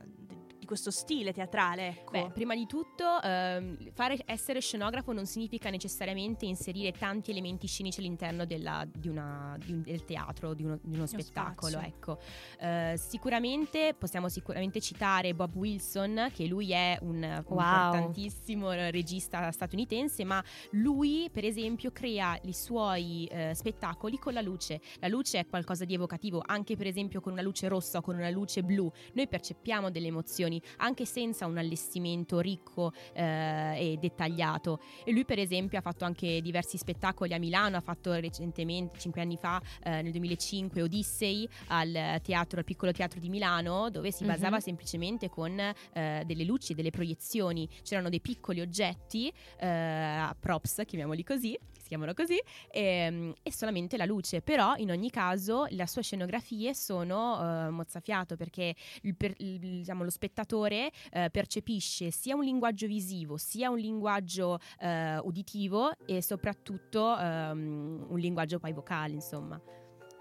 questo 0.71 0.89
stile 0.89 1.33
teatrale? 1.33 1.87
Ecco. 1.89 2.11
Beh, 2.11 2.29
prima 2.33 2.55
di 2.55 2.65
tutto, 2.65 3.21
ehm, 3.21 3.91
fare, 3.91 4.17
essere 4.25 4.61
scenografo 4.61 5.11
non 5.11 5.25
significa 5.25 5.69
necessariamente 5.69 6.45
inserire 6.45 6.93
tanti 6.93 7.29
elementi 7.31 7.67
scenici 7.67 7.99
all'interno 7.99 8.45
della- 8.45 8.87
di 8.89 9.09
una- 9.09 9.57
di 9.59 9.73
un- 9.73 9.81
del 9.81 10.05
teatro, 10.05 10.53
di 10.53 10.63
uno, 10.63 10.79
di 10.81 10.95
uno 10.95 11.05
spettacolo. 11.07 11.71
spazio. 11.71 11.79
Ecco. 11.87 12.19
Eh, 12.59 12.95
sicuramente 12.97 13.93
possiamo 13.97 14.29
sicuramente 14.29 14.79
citare 14.79 15.33
Bob 15.33 15.53
Wilson, 15.55 16.29
che 16.33 16.45
lui 16.45 16.71
è 16.71 16.97
un 17.01 17.19
Wow. 17.47 17.59
importantissimo 17.59 18.71
regista 18.71 19.51
statunitense, 19.51 20.23
ma 20.23 20.41
lui, 20.71 21.29
per 21.31 21.43
esempio, 21.43 21.91
crea 21.91 22.39
i 22.43 22.53
suoi 22.53 23.25
eh, 23.25 23.53
spettacoli 23.53 24.17
con 24.19 24.31
la 24.33 24.41
luce. 24.41 24.79
La 24.99 25.07
luce 25.09 25.39
è 25.39 25.47
qualcosa 25.47 25.83
di 25.83 25.93
evocativo, 25.95 26.41
anche 26.45 26.77
per 26.77 26.87
esempio 26.87 27.19
con 27.19 27.33
una 27.33 27.41
luce 27.41 27.67
rossa 27.67 27.97
o 27.97 28.01
con 28.01 28.15
una 28.15 28.29
luce 28.29 28.63
blu. 28.63 28.89
Noi 29.13 29.27
percepiamo 29.27 29.89
delle 29.91 30.07
emozioni 30.07 30.60
anche 30.77 31.05
senza 31.05 31.45
un 31.45 31.57
allestimento 31.57 32.39
ricco 32.39 32.93
eh, 33.13 33.91
e 33.93 33.97
dettagliato. 33.99 34.79
E 35.03 35.11
lui, 35.11 35.25
per 35.25 35.39
esempio, 35.39 35.77
ha 35.79 35.81
fatto 35.81 36.05
anche 36.05 36.41
diversi 36.41 36.77
spettacoli 36.77 37.33
a 37.33 37.39
Milano, 37.39 37.77
ha 37.77 37.81
fatto 37.81 38.13
recentemente, 38.13 38.99
cinque 38.99 39.21
anni 39.21 39.37
fa, 39.37 39.61
eh, 39.83 40.01
nel 40.01 40.11
2005, 40.11 40.81
Odyssey 40.81 41.47
al 41.67 42.19
teatro, 42.23 42.59
al 42.59 42.65
piccolo 42.65 42.91
teatro 42.91 43.19
di 43.19 43.29
Milano, 43.29 43.89
dove 43.89 44.11
si 44.11 44.23
Mhm. 44.23 44.29
basava 44.29 44.59
semplicemente 44.59 45.29
con 45.29 45.57
eh, 45.59 46.23
delle 46.25 46.43
luci, 46.43 46.73
delle 46.73 46.89
proiezioni. 46.91 47.67
C'erano 47.83 48.09
dei 48.09 48.21
piccoli 48.21 48.61
oggetti, 48.61 49.31
eh, 49.59 50.29
props, 50.39 50.81
chiamiamoli 50.85 51.23
così, 51.23 51.57
chiamano 51.91 52.13
così, 52.13 52.39
ehm, 52.71 53.33
e, 53.43 53.51
solamente 53.51 53.97
la 53.97 54.05
luce. 54.05 54.41
Però 54.41 54.75
in 54.77 54.91
ogni 54.91 55.09
caso 55.09 55.65
le 55.69 55.85
sue 55.87 56.01
scenografie 56.01 56.73
sono 56.73 57.67
eh, 57.67 57.69
mozzafiato 57.69 58.37
perché 58.37 58.73
il 59.01 59.15
per- 59.17 59.33
il- 59.39 59.59
diciamo, 59.59 60.05
lo 60.05 60.09
spettatore 60.09 60.89
eh, 61.11 61.29
percepisce 61.29 62.09
sia 62.09 62.33
un 62.35 62.43
linguaggio 62.45 62.87
visivo, 62.87 63.35
sia 63.35 63.69
un 63.69 63.77
linguaggio 63.77 64.57
eh, 64.79 65.17
uditivo 65.17 65.91
e 66.05 66.21
soprattutto 66.21 67.17
ehm, 67.17 68.05
un 68.07 68.19
linguaggio 68.19 68.57
poi 68.57 68.71
vocale, 68.71 69.13
insomma. 69.15 69.59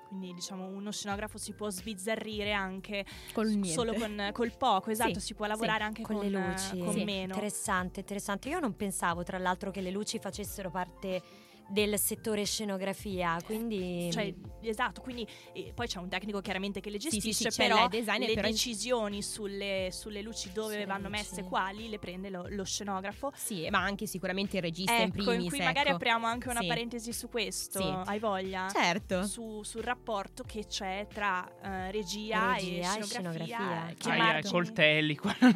Quindi 0.08 0.34
diciamo 0.34 0.66
uno 0.66 0.90
scenografo 0.90 1.38
si 1.38 1.52
può 1.52 1.70
sbizzarrire 1.70 2.52
anche 2.52 3.04
Col 3.32 3.64
solo 3.64 3.94
con 3.94 4.30
col 4.32 4.50
poco, 4.56 4.90
esatto, 4.90 5.20
Sì, 5.20 5.26
si 5.26 5.34
può 5.34 5.46
lavorare 5.46 5.78
sì, 5.78 5.84
anche 5.84 6.02
con 6.02 6.16
con, 6.16 6.24
le 6.24 6.30
luci. 6.30 6.78
con 6.80 6.94
Sì, 6.94 7.04
meno. 7.04 7.34
Interessante, 7.34 8.00
interessante. 8.00 8.48
Io 8.48 8.58
non 8.58 8.74
pensavo, 8.74 9.22
tra 9.22 9.38
l'altro, 9.38 9.70
che 9.70 9.80
le 9.80 9.92
luci 9.92 10.18
facessero 10.18 10.68
parte 10.68 11.22
del 11.70 11.98
settore 11.98 12.44
scenografia, 12.44 13.36
quindi... 13.44 14.10
Cioè, 14.12 14.32
esatto, 14.62 15.00
quindi 15.00 15.26
eh, 15.52 15.72
poi 15.74 15.86
c'è 15.86 15.98
un 15.98 16.08
tecnico 16.08 16.40
chiaramente 16.40 16.80
che 16.80 16.90
le 16.90 17.00
Sì, 17.00 17.08
sì, 17.10 17.16
gestisce, 17.18 17.50
sì, 17.50 17.56
c'è 17.62 17.68
però 17.68 17.88
designer, 17.88 18.28
le 18.28 18.34
però 18.34 18.46
in- 18.48 18.52
decisioni 18.54 19.22
sulle, 19.22 19.88
sulle 19.92 20.22
luci 20.22 20.50
dove 20.52 20.72
Sulle 20.74 20.86
vanno 20.86 21.08
luci. 21.08 21.20
messe 21.20 21.42
quali 21.44 21.88
le 21.88 21.98
prende 21.98 22.28
lo, 22.30 22.46
lo 22.48 22.64
scenografo. 22.64 23.30
Sì, 23.34 23.68
ma 23.70 23.78
anche 23.80 24.06
sicuramente 24.06 24.56
il 24.56 24.62
regista 24.62 24.94
in 24.96 25.02
Ecco, 25.02 25.12
primis. 25.22 25.42
in 25.44 25.48
cui 25.48 25.58
magari 25.60 25.86
ecco. 25.88 25.96
apriamo 25.96 26.26
anche 26.26 26.48
una 26.48 26.60
Sì. 26.60 26.66
parentesi 26.66 27.12
su 27.12 27.28
questo, 27.28 27.80
Sì. 27.80 28.10
hai 28.10 28.18
voglia? 28.18 28.68
Certo. 28.70 29.24
Su- 29.26 29.62
sul 29.62 29.82
rapporto 29.82 30.42
che 30.44 30.66
c'è 30.66 31.06
tra 31.12 31.48
eh, 31.62 31.90
regia, 31.92 32.54
Regia 32.54 32.96
e 32.96 32.98
e 32.98 33.02
scenografia. 33.04 33.56
scenografia. 33.56 34.14
eh, 34.14 34.18
margini- 34.18 34.52
coltelli 34.52 35.16
qua. 35.16 35.34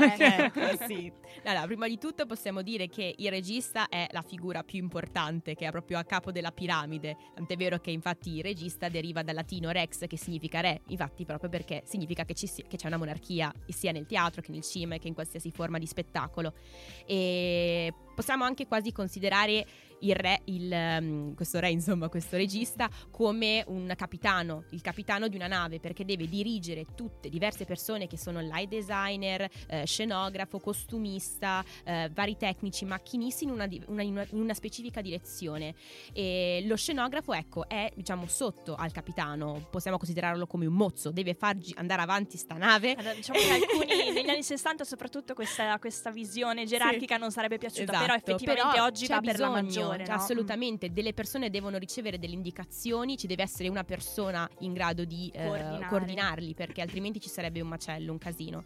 Ecco, 0.45 0.87
sì. 0.87 1.13
Allora, 1.45 1.67
prima 1.67 1.89
di 1.89 1.99
tutto 1.99 2.27
possiamo 2.27 2.63
dire 2.63 2.89
che 2.89 3.15
il 3.19 3.31
regista 3.31 3.89
è 3.89 4.07
la 4.13 4.23
figura 4.23 4.63
più 4.63 4.79
importante, 4.79 5.55
che 5.55 5.67
è 5.67 5.71
proprio 5.71 5.99
a 5.99 6.04
capo 6.07 6.33
della 6.33 6.53
piramide. 6.53 7.17
Tant'è 7.35 7.57
vero 7.57 7.79
che 7.79 7.91
infatti 7.91 8.41
regista 8.43 8.89
deriva 8.89 9.23
dal 9.23 9.35
latino 9.35 9.71
rex, 9.71 10.07
che 10.07 10.17
significa 10.17 10.61
re, 10.61 10.83
infatti 10.89 11.25
proprio 11.25 11.51
perché 11.51 11.83
significa 11.85 12.25
che, 12.25 12.35
ci 12.35 12.47
sia- 12.47 12.65
che 12.67 12.77
c'è 12.77 12.87
una 12.87 12.97
monarchia 12.97 13.53
sia 13.69 13.93
nel 13.93 14.07
teatro 14.07 14.41
che 14.41 14.53
nel 14.53 14.63
cinema 14.63 14.97
che 14.99 15.09
in 15.09 15.15
qualsiasi 15.15 15.51
forma 15.51 15.79
di 15.79 15.87
spettacolo. 15.87 16.55
E 17.07 17.93
possiamo 18.15 18.45
anche 18.45 18.67
quasi 18.67 18.93
considerare 18.93 19.67
il 20.05 20.15
re, 20.15 20.41
il, 20.45 20.73
ehm, 20.73 21.35
questo 21.35 21.59
re, 21.61 21.71
insomma, 21.71 22.09
questo 22.09 22.37
regista, 22.37 22.89
come 23.11 23.65
un 23.69 23.93
capitano, 23.97 24.65
il 24.71 24.81
capitano 24.81 25.29
di 25.29 25.37
una 25.37 25.47
nave, 25.47 25.81
perché 25.81 26.05
deve 26.05 26.29
dirigere 26.29 26.87
tutte 26.95 27.29
diverse 27.29 27.65
persone 27.65 28.07
che 28.07 28.17
sono 28.19 28.41
light 28.41 28.69
designer, 28.69 29.49
eh, 29.69 29.85
scenografo, 29.87 30.59
costumista, 30.59 31.65
eh, 31.85 32.11
vari 32.13 32.37
tecnici, 32.37 32.85
macchinisti 32.85 33.45
in 33.45 33.51
una, 33.51 33.69
una- 33.87 34.03
in 34.03 34.27
una- 34.33 34.55
specifica 34.55 35.01
direzione. 35.01 35.75
E 36.13 36.63
lo 36.67 36.77
scenografo, 36.77 37.33
ecco, 37.33 37.69
è 37.69 37.91
diciamo 37.95 38.27
sotto 38.27 38.75
al 38.77 38.93
capitano, 38.93 39.67
possiamo 39.71 39.97
considerarlo 39.97 40.47
come 40.47 40.67
un 40.67 40.75
mozzo, 40.75 41.11
deve 41.11 41.35
fargi 41.35 41.73
andare 41.77 42.03
avanti 42.03 42.37
sta 42.37 42.55
nave. 42.57 42.93
Allora, 42.95 43.15
diciamo 43.15 43.39
che 43.39 43.51
alcuni 43.51 44.13
negli 44.15 44.29
anni 44.29 44.43
60 44.43 44.85
soprattutto 44.85 45.35
questa, 45.35 45.79
questa 45.79 46.11
visione 46.11 46.65
gerarchica 46.67 47.17
non 47.17 47.31
sarebbe 47.33 47.59
piaciuta, 47.59 47.93
però 47.93 48.15
Esatto, 48.15 48.31
effettivamente 48.31 48.73
però 48.73 48.85
oggi 48.87 49.07
va 49.07 49.21
per 49.21 49.39
la 49.39 49.49
bisogno, 49.61 49.89
maggiore. 49.99 50.17
no? 50.17 50.23
Assolutamente, 50.23 50.93
delle 50.93 51.13
persone 51.13 51.51
devono 51.51 51.79
ricevere 51.79 52.19
delle 52.19 52.35
indicazioni, 52.35 53.17
ci 53.17 53.27
deve 53.27 53.43
essere 53.43 53.69
una 53.69 53.85
persona 53.85 54.49
in 54.61 54.73
grado 54.73 55.05
di 55.05 55.31
eh, 55.35 55.81
coordinarli, 55.89 56.55
perché 56.55 56.81
altrimenti 56.81 57.21
ci 57.21 57.29
sarebbe 57.29 57.61
un 57.61 57.69
macello, 57.69 58.13
un 58.13 58.19
casino. 58.19 58.65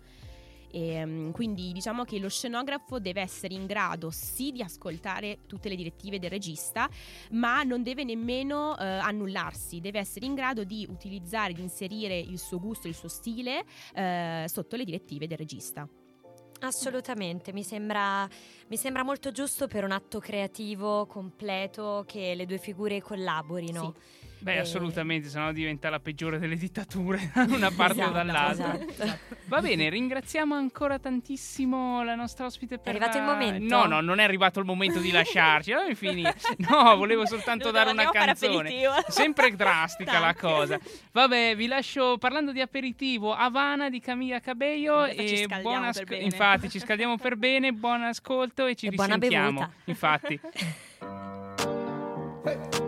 E, 0.71 1.05
mm, 1.05 1.31
quindi 1.31 1.73
diciamo 1.73 2.05
che 2.05 2.19
lo 2.19 2.29
scenografo 2.29 2.99
deve 2.99 3.21
essere 3.21 3.55
in 3.55 3.67
grado 3.67 4.11
sì 4.11 4.53
di 4.53 4.63
ascoltare 4.63 5.39
tutte 5.47 5.69
le 5.69 5.77
direttive 5.77 6.19
del 6.19 6.31
regista, 6.31 6.89
ma 7.31 7.63
non 7.63 7.83
deve 7.83 8.05
nemmeno 8.05 8.77
eh, 8.77 8.85
annullarsi, 8.85 9.81
deve 9.81 9.99
essere 9.99 10.27
in 10.27 10.35
grado 10.35 10.65
di 10.65 10.87
utilizzare, 10.89 11.53
di 11.53 11.63
inserire 11.63 12.19
il 12.19 12.39
suo 12.39 12.59
gusto, 12.59 12.89
il 12.89 12.95
suo 12.95 13.09
stile 13.09 13.65
eh, 13.95 14.45
sotto 14.47 14.77
le 14.77 14.85
direttive 14.85 15.27
del 15.27 15.39
regista. 15.39 15.89
Assolutamente, 16.61 17.53
mi 17.53 17.63
sembra, 17.63 18.29
mi 18.67 18.77
sembra 18.77 19.05
molto 19.05 19.31
giusto 19.31 19.69
per 19.69 19.85
un 19.85 19.93
atto 19.93 20.19
creativo 20.19 21.07
completo 21.07 22.05
che 22.07 22.35
le 22.35 22.47
due 22.47 22.59
figure 22.59 23.01
collaborino. 23.01 23.95
Beh, 24.41 24.55
Eh, 24.55 24.59
assolutamente, 24.59 25.29
sennò 25.29 25.51
diventa 25.53 25.91
la 25.91 25.99
peggiore 25.99 26.39
delle 26.39 26.57
dittature 26.57 27.31
da 27.35 27.43
una 27.49 27.71
parte 27.71 27.99
o 28.01 28.05
Esatto, 28.05 28.13
dall'altra. 28.13 28.79
esatto. 28.79 29.19
Va 29.47 29.61
bene, 29.61 29.89
ringraziamo 29.89 30.55
ancora 30.55 30.99
tantissimo 30.99 32.03
la 32.05 32.15
nostra 32.15 32.47
ospite 32.47 32.79
per 32.79 32.95
arrivato 32.95 33.19
la- 33.19 33.25
il 33.25 33.31
momento? 33.31 33.77
No, 33.77 33.85
no, 33.87 34.01
non 34.01 34.21
è 34.21 34.23
arrivato 34.25 34.61
il 34.61 34.65
momento 34.67 35.01
di 35.01 35.11
lasciarci. 35.11 35.73
Allora, 35.73 35.89
infine. 35.89 36.35
No, 36.69 36.97
volevo 36.97 37.27
soltanto 37.27 37.71
dare 37.71 37.91
una 37.91 38.11
canzone. 38.11 38.73
Sempre 39.09 39.55
drastica 39.57 40.19
la 40.21 40.33
Tanto. 40.33 40.41
cosa. 40.57 40.79
Vabbè, 41.13 41.57
vi 41.57 41.67
lascio 41.67 42.17
parlando 42.19 42.53
di 42.53 42.61
aperitivo 42.61 43.35
Havana 43.35 43.91
di 43.91 44.01
Camilla 44.01 44.41
Cabello 44.41 45.05
e 45.05 45.45
scaldiamo 45.47 45.63
buon 45.63 45.81
per 45.81 45.89
asco- 46.03 46.15
infatti 46.15 46.69
ci 46.71 46.79
scaldiamo 46.79 47.17
per 47.17 47.37
bene, 47.39 47.73
buon 47.73 48.03
ascolto 48.03 48.67
e 48.67 48.75
ci 48.77 48.87
E 48.87 48.91
buona 48.93 49.15
risentiamo. 49.15 49.51
bevuta. 49.61 49.73
Infatti. 49.87 50.41
Havana, 51.01 52.87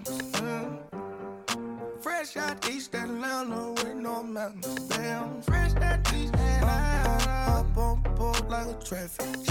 fresh 0.00 0.42
on 0.42 0.78
mm. 0.94 2.02
Fresh 2.02 2.36
out 2.36 2.70
East 2.70 2.94
Atlanta 2.94 3.72
with 3.72 3.94
no 3.94 4.22
mountains. 4.22 4.88
Damn, 4.88 5.42
fresh 5.42 5.74
out 5.76 6.12
East 6.14 6.34
Atlanta. 6.34 7.30
Up 7.52 7.76
on 7.76 8.02
board 8.14 8.48
like 8.48 8.66
a 8.66 8.84
traffic 8.84 9.41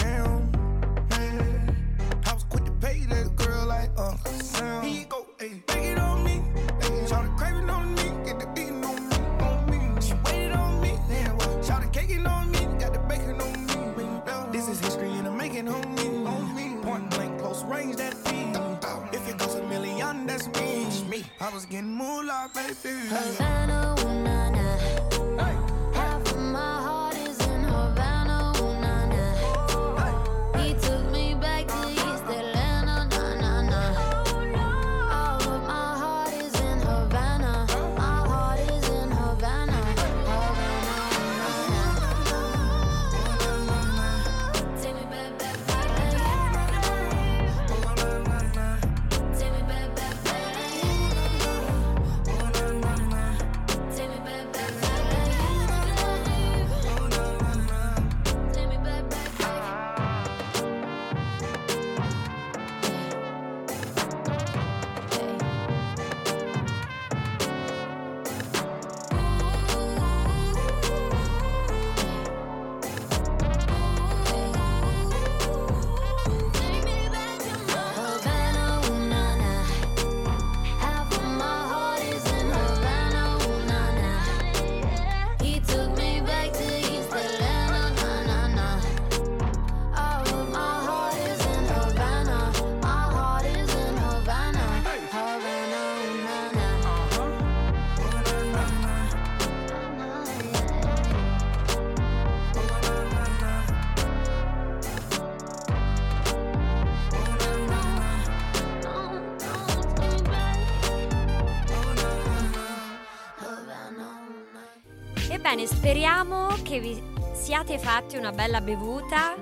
speriamo 115.85 116.49
che 116.61 116.79
vi 116.79 117.01
siate 117.33 117.79
fatti 117.79 118.15
una 118.15 118.31
bella 118.31 118.61
bevuta. 118.61 119.33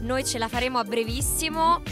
Noi 0.00 0.24
ce 0.24 0.38
la 0.38 0.48
faremo 0.48 0.78
a 0.78 0.84
brevissimo. 0.84 1.82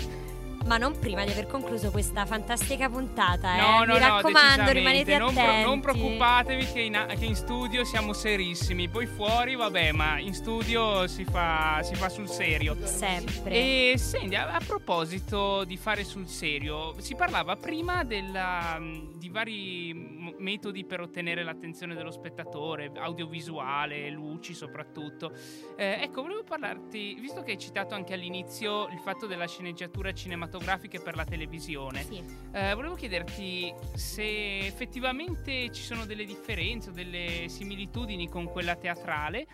Ma 0.64 0.78
non 0.78 0.96
prima 0.96 1.24
di 1.24 1.33
aver 1.33 1.48
concluso 1.48 1.90
questa 1.90 2.24
fantastica 2.24 2.88
puntata. 2.88 3.57
eh. 3.57 3.61
No, 3.61 3.78
no, 3.85 3.94
Mi 3.94 3.98
no, 3.98 4.07
raccomando, 4.07 4.31
decisamente. 4.31 4.72
rimanete 4.72 5.18
non, 5.18 5.35
pro- 5.35 5.42
attenti. 5.42 5.64
non 5.64 5.81
preoccupatevi 5.81 6.66
che 6.72 6.81
in, 6.81 7.07
che 7.18 7.24
in 7.24 7.35
studio 7.35 7.85
siamo 7.85 8.12
serissimi. 8.12 8.88
Poi 8.88 9.07
fuori, 9.07 9.57
vabbè, 9.57 9.90
ma 9.92 10.18
in 10.20 10.33
studio 10.33 11.07
si 11.09 11.24
fa, 11.24 11.81
si 11.83 11.96
fa 11.96 12.09
sul 12.09 12.28
serio. 12.28 12.76
Sempre. 12.85 13.50
E 13.50 13.94
senti, 13.98 14.37
a, 14.37 14.52
a 14.55 14.61
proposito 14.64 15.64
di 15.64 15.76
fare 15.76 16.05
sul 16.05 16.28
serio, 16.28 16.94
si 16.98 17.16
parlava 17.16 17.57
prima 17.57 18.05
della, 18.05 18.78
di 19.16 19.28
vari 19.31 20.12
metodi 20.42 20.85
per 20.85 21.00
ottenere 21.00 21.42
l'attenzione 21.42 21.94
dello 21.94 22.11
spettatore, 22.11 22.90
audiovisuale, 22.94 24.11
luci 24.11 24.52
soprattutto. 24.52 25.33
Eh, 25.76 26.00
ecco, 26.02 26.22
volevo 26.22 26.42
parlarti, 26.42 27.14
visto 27.14 27.42
che 27.42 27.52
hai 27.52 27.59
citato 27.59 27.94
anche 27.94 28.12
all'inizio 28.12 28.88
il 28.88 28.98
fatto 28.98 29.26
della 29.26 29.46
sceneggiatura 29.46 30.12
cinematografica 30.12 31.00
per 31.00 31.16
la 31.16 31.24
televisione, 31.24 32.02
Sì. 32.02 32.22
eh, 32.52 32.74
volevo 32.74 32.94
chiederti 32.94 33.72
se 33.94 34.59
effettivamente 34.66 35.70
ci 35.72 35.83
sono 35.83 36.05
delle 36.05 36.24
differenze 36.24 36.90
o 36.90 36.92
delle 36.92 37.48
similitudini 37.48 38.28
con 38.28 38.46
quella 38.50 38.74
teatrale 38.76 39.46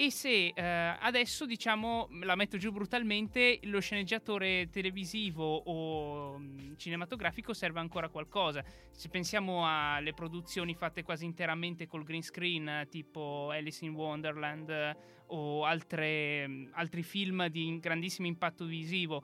e 0.00 0.10
se 0.10 0.46
eh, 0.46 0.62
adesso, 0.98 1.44
diciamo, 1.44 2.08
la 2.22 2.34
metto 2.34 2.56
giù 2.56 2.72
brutalmente, 2.72 3.60
lo 3.64 3.80
sceneggiatore 3.80 4.70
televisivo 4.70 5.44
o 5.44 6.38
mm, 6.38 6.76
cinematografico 6.76 7.52
serve 7.52 7.80
ancora 7.80 8.06
a 8.06 8.08
qualcosa. 8.08 8.64
Se 8.90 9.10
pensiamo 9.10 9.66
alle 9.66 10.14
produzioni 10.14 10.74
fatte 10.74 11.02
quasi 11.02 11.26
interamente 11.26 11.86
col 11.86 12.02
green 12.02 12.22
screen, 12.22 12.86
tipo 12.88 13.50
Alice 13.50 13.84
in 13.84 13.92
Wonderland 13.92 14.96
o 15.26 15.66
altre, 15.66 16.48
mm, 16.48 16.68
altri 16.72 17.02
film 17.02 17.48
di 17.48 17.78
grandissimo 17.78 18.26
impatto 18.26 18.64
visivo, 18.64 19.22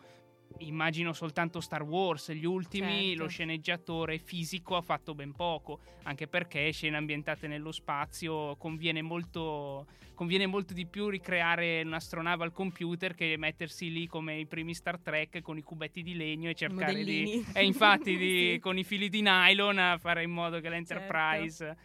Immagino 0.59 1.13
soltanto 1.13 1.61
Star 1.61 1.83
Wars, 1.83 2.33
gli 2.33 2.47
ultimi, 2.47 3.09
Certo. 3.09 3.23
lo 3.23 3.29
sceneggiatore 3.29 4.19
fisico 4.19 4.75
ha 4.77 4.81
fatto 4.81 5.15
ben 5.15 5.33
poco, 5.33 5.81
anche 6.05 6.27
perché 6.29 6.71
scene 6.73 6.97
ambientate 6.97 7.47
nello 7.47 7.73
spazio 7.73 8.57
conviene 8.57 9.03
molto, 9.03 9.87
conviene 10.15 10.47
molto 10.47 10.73
di 10.73 10.87
più 10.87 11.09
ricreare 11.09 11.83
un'astronave 11.85 12.45
al 12.45 12.53
computer 12.53 13.15
che 13.15 13.37
mettersi 13.37 13.93
lì 13.93 14.07
come 14.07 14.39
i 14.39 14.47
primi 14.47 14.73
Star 14.75 14.99
Trek 14.99 15.43
con 15.43 15.59
i 15.59 15.63
cubetti 15.63 16.03
di 16.03 16.17
legno 16.17 16.49
e 16.49 16.55
cercare 16.55 16.93
di... 16.95 16.99
Modellini. 17.01 17.45
E 17.53 17.65
infatti 17.65 18.17
di- 18.17 18.51
Sì. 18.55 18.59
con 18.59 18.79
i 18.79 18.85
fili 18.85 19.11
di 19.11 19.21
nylon 19.21 19.79
a 19.79 19.99
fare 19.99 20.23
in 20.23 20.31
modo 20.31 20.61
che 20.61 20.71
l'Enterprise... 20.71 21.77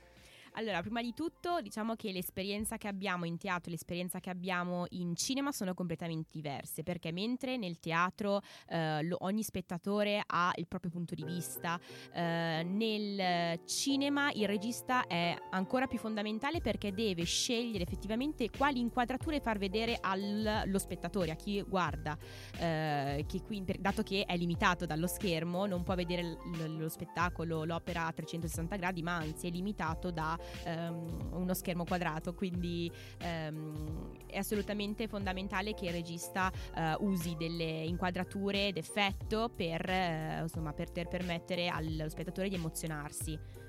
Allora, 0.56 0.82
prima 0.82 1.02
di 1.02 1.14
tutto, 1.14 1.62
diciamo 1.62 1.96
che 1.96 2.12
l'esperienza 2.12 2.76
che 2.78 2.90
abbiamo 2.90 3.24
in 3.24 3.38
teatro 3.38 3.70
e 3.70 3.72
l'esperienza 3.72 4.20
che 4.20 4.30
abbiamo 4.30 4.86
in 4.90 5.16
cinema 5.16 5.54
sono 5.54 5.74
completamente 5.74 6.30
diverse, 6.34 6.84
perché 6.84 7.14
mentre 7.14 7.56
nel 7.56 7.80
teatro 7.80 8.42
eh, 8.68 9.02
lo- 9.04 9.16
ogni 9.22 9.44
spettatore 9.44 10.22
ha 10.26 10.52
il 10.56 10.68
proprio 10.68 10.92
punto 10.92 11.16
di 11.16 11.24
vista, 11.24 11.80
eh, 12.14 12.64
nel 12.66 13.62
cinema 13.66 14.30
il 14.34 14.46
regista 14.46 15.08
è 15.08 15.34
ancora 15.52 15.88
più 15.88 15.98
fondamentale 15.98 16.60
perché 16.60 16.92
deve 16.92 17.24
scegliere 17.24 17.84
effettivamente 17.84 18.50
quali 18.50 18.80
inquadrature 18.82 19.40
far 19.40 19.58
vedere 19.58 19.98
al- 20.02 20.46
allo 20.46 20.80
spettatore, 20.80 21.32
a 21.32 21.36
chi 21.36 21.62
guarda, 21.62 22.18
eh, 22.60 23.24
che 23.26 23.42
qui- 23.42 23.64
per- 23.64 23.80
dato 23.80 24.04
che 24.04 24.26
è 24.26 24.36
limitato 24.36 24.86
dallo 24.86 25.08
schermo, 25.08 25.66
non 25.66 25.84
può 25.84 25.96
vedere 25.96 26.24
l- 26.24 26.76
lo 26.78 26.90
spettacolo, 26.90 27.64
l'opera 27.64 28.06
a 28.08 28.12
360 28.12 28.76
gradi, 28.76 29.02
ma 29.02 29.16
anzi 29.16 29.48
è 29.48 29.50
limitato 29.50 30.12
da 30.12 30.40
ehm, 30.66 31.30
uno 31.34 31.54
schermo 31.54 31.84
quadrato, 31.84 32.34
quindi 32.34 32.92
ehm, 33.20 34.12
è 34.28 34.38
assolutamente 34.38 35.08
fondamentale 35.08 35.74
che 35.74 35.86
il 35.86 35.92
regista 35.92 36.52
eh, 36.76 36.96
usi 37.00 37.36
delle 37.38 37.84
inquadrature 37.84 38.72
d'effetto 38.72 39.50
per, 39.56 39.90
eh, 39.90 40.40
insomma, 40.42 40.74
per 40.74 40.92
permettere 40.92 41.68
allo 41.68 42.10
spettatore 42.10 42.50
di 42.50 42.56
emozionarsi. 42.56 43.61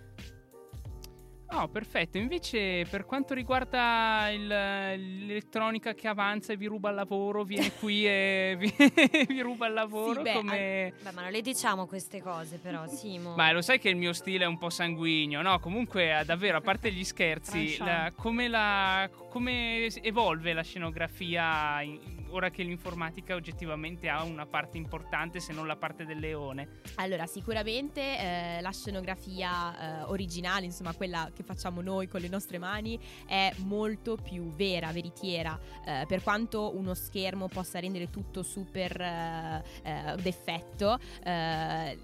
Oh, 1.55 1.69
perfetto. 1.69 2.17
Invece, 2.17 2.87
per 2.89 3.05
quanto 3.05 3.35
riguarda 3.35 4.31
il- 4.31 4.47
l'elettronica 4.47 5.93
che 5.95 6.09
avanza 6.09 6.53
e 6.53 6.57
vi 6.57 6.65
ruba 6.67 6.89
il 6.89 6.95
lavoro, 6.95 7.45
viene 7.45 7.71
qui 7.79 8.07
e 8.07 8.57
vi, 8.59 8.73
vi 9.29 9.41
ruba 9.43 9.67
il 9.67 9.75
lavoro. 9.75 10.23
beh, 10.23 10.33
come... 10.33 10.93
Beh, 11.03 11.13
ma 11.13 11.23
non 11.23 11.31
le 11.31 11.41
diciamo 11.43 11.87
queste 11.87 12.23
cose, 12.23 12.57
però, 12.59 12.87
Simo. 12.93 13.35
Ma 13.37 13.53
lo 13.53 13.61
sai 13.61 13.79
che 13.79 13.91
il 13.91 13.97
mio 13.97 14.13
stile 14.15 14.45
è 14.45 14.47
un 14.47 14.57
po' 14.59 14.71
sanguigno, 14.71 15.43
no? 15.43 15.59
Comunque, 15.61 16.19
eh, 16.21 16.25
davvero, 16.25 16.57
a 16.57 16.61
parte 16.63 16.91
gli 16.91 17.05
scherzi, 17.05 17.77
la- 17.79 18.13
come, 18.17 18.49
la- 18.49 19.09
come 19.29 19.87
evolve 20.03 20.53
la 20.55 20.63
scenografia 20.63 21.83
in- 21.83 22.01
ora 22.33 22.51
che 22.51 22.63
l'informatica 22.63 23.35
oggettivamente 23.35 24.09
ha 24.09 24.23
una 24.23 24.47
parte 24.47 24.77
importante, 24.77 25.41
se 25.41 25.53
non 25.53 25.67
la 25.67 25.77
parte 25.77 26.05
del 26.05 26.19
leone? 26.19 26.81
Allora, 26.97 27.27
sicuramente 27.27 28.01
eh, 28.01 28.61
la 28.61 28.71
scenografia 28.73 30.01
eh, 30.01 30.03
originale, 30.05 30.65
insomma 30.65 30.95
quella 30.95 31.31
che 31.35 31.43
facciamo 31.43 31.81
noi 31.81 32.09
con 32.09 32.21
le 32.21 32.29
nostre 32.29 32.59
mani, 32.59 32.99
è 33.27 33.53
molto 33.59 34.17
più 34.17 34.51
vera, 34.51 34.91
veritiera, 34.93 35.59
eh, 35.87 36.05
per 36.07 36.23
quanto 36.23 36.77
uno 36.77 36.95
schermo 36.95 37.49
possa 37.49 37.79
rendere 37.79 38.11
tutto 38.11 38.43
super 38.43 39.01
eh, 39.01 39.63
eh, 39.83 40.17
d'effetto, 40.21 40.99
eh, 41.25 41.99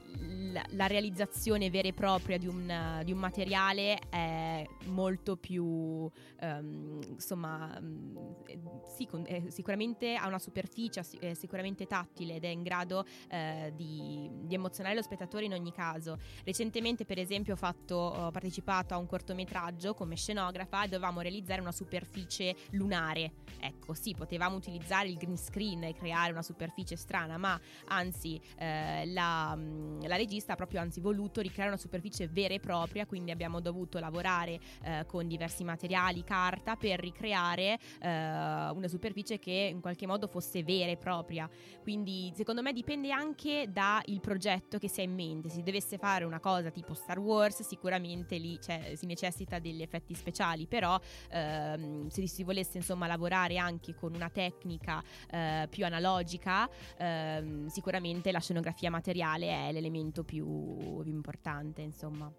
la, 0.52 0.64
la 0.70 0.86
realizzazione 0.86 1.70
vera 1.70 1.88
e 1.88 1.92
propria 1.92 2.38
di 2.38 2.46
un, 2.46 3.00
di 3.04 3.12
un 3.12 3.18
materiale 3.18 3.98
è 4.08 4.66
molto 4.86 5.36
più, 5.36 6.10
ehm, 6.40 7.00
insomma, 7.10 7.78
mm, 7.80 8.16
sì, 8.96 9.06
con- 9.06 9.26
sicuramente 9.48 10.16
ha 10.18 10.26
una 10.26 10.38
superficie, 10.38 11.04
è 11.18 11.34
sicuramente 11.34 11.86
tattile 11.86 12.34
ed 12.34 12.44
è 12.44 12.48
in 12.48 12.62
grado 12.62 13.04
eh, 13.30 13.72
di, 13.74 14.28
di 14.42 14.54
emozionare 14.54 14.94
lo 14.94 15.02
spettatore 15.02 15.44
in 15.44 15.52
ogni 15.52 15.72
caso. 15.72 16.18
Recentemente, 16.44 17.04
per 17.04 17.18
esempio, 17.18 17.54
ho, 17.54 17.56
fatto, 17.56 17.94
ho 17.94 18.30
partecipato 18.30 18.94
a 18.94 18.98
un 18.98 19.06
cortometraggio 19.06 19.94
come 19.94 20.16
scenografa 20.16 20.84
e 20.84 20.88
dovevamo 20.88 21.20
realizzare 21.20 21.60
una 21.60 21.72
superficie 21.72 22.54
lunare. 22.70 23.32
Ecco, 23.60 23.94
sì, 23.94 24.14
potevamo 24.14 24.56
utilizzare 24.56 25.08
il 25.08 25.16
green 25.16 25.36
screen 25.36 25.84
e 25.84 25.94
creare 25.94 26.32
una 26.32 26.42
superficie 26.42 26.96
strana, 26.96 27.38
ma 27.38 27.58
anzi, 27.86 28.40
eh, 28.56 29.06
la, 29.06 29.56
la 30.02 30.16
regista 30.16 30.52
ha 30.52 30.56
proprio 30.56 30.80
anzi 30.80 31.00
voluto 31.00 31.40
ricreare 31.40 31.70
una 31.70 31.78
superficie 31.78 32.28
vera 32.28 32.54
e 32.54 32.60
propria, 32.60 33.06
quindi 33.06 33.30
abbiamo 33.30 33.60
dovuto 33.60 33.98
lavorare 33.98 34.60
eh, 34.82 35.04
con 35.06 35.26
diversi 35.26 35.64
materiali, 35.64 36.24
carta, 36.24 36.76
per 36.76 37.00
ricreare 37.00 37.78
eh, 38.00 38.08
una 38.08 38.88
superficie 38.88 39.38
che 39.38 39.70
in 39.72 39.80
qualche 39.80 40.06
modo 40.08 40.26
fosse 40.26 40.62
vera 40.62 40.90
e 40.90 40.96
propria. 40.96 41.48
Quindi 41.82 42.32
secondo 42.34 42.62
me 42.62 42.72
dipende 42.72 43.12
anche 43.12 43.68
dal 43.70 44.02
progetto 44.20 44.78
che 44.78 44.88
si 44.88 45.00
ha 45.00 45.04
in 45.04 45.14
mente. 45.14 45.48
Se 45.48 45.62
dovesse 45.62 45.98
fare 45.98 46.24
una 46.24 46.40
cosa 46.40 46.70
tipo 46.70 46.94
Star 46.94 47.18
Wars, 47.18 47.62
sicuramente 47.62 48.36
lì 48.38 48.58
cioè, 48.60 48.94
si 48.96 49.06
necessita 49.06 49.58
degli 49.58 49.82
effetti 49.82 50.14
speciali, 50.14 50.66
però 50.66 50.98
ehm, 51.30 52.08
se 52.08 52.26
si 52.26 52.42
volesse 52.42 52.78
insomma 52.78 53.06
lavorare 53.06 53.58
anche 53.58 53.94
con 53.94 54.14
una 54.14 54.30
tecnica 54.30 55.02
eh, 55.30 55.66
più 55.70 55.84
analogica, 55.84 56.68
ehm, 56.96 57.66
sicuramente 57.68 58.32
la 58.32 58.40
scenografia 58.40 58.90
materiale 58.90 59.68
è 59.68 59.72
l'elemento 59.72 60.24
più, 60.24 61.02
più 61.02 61.12
importante, 61.12 61.82
insomma. 61.82 62.32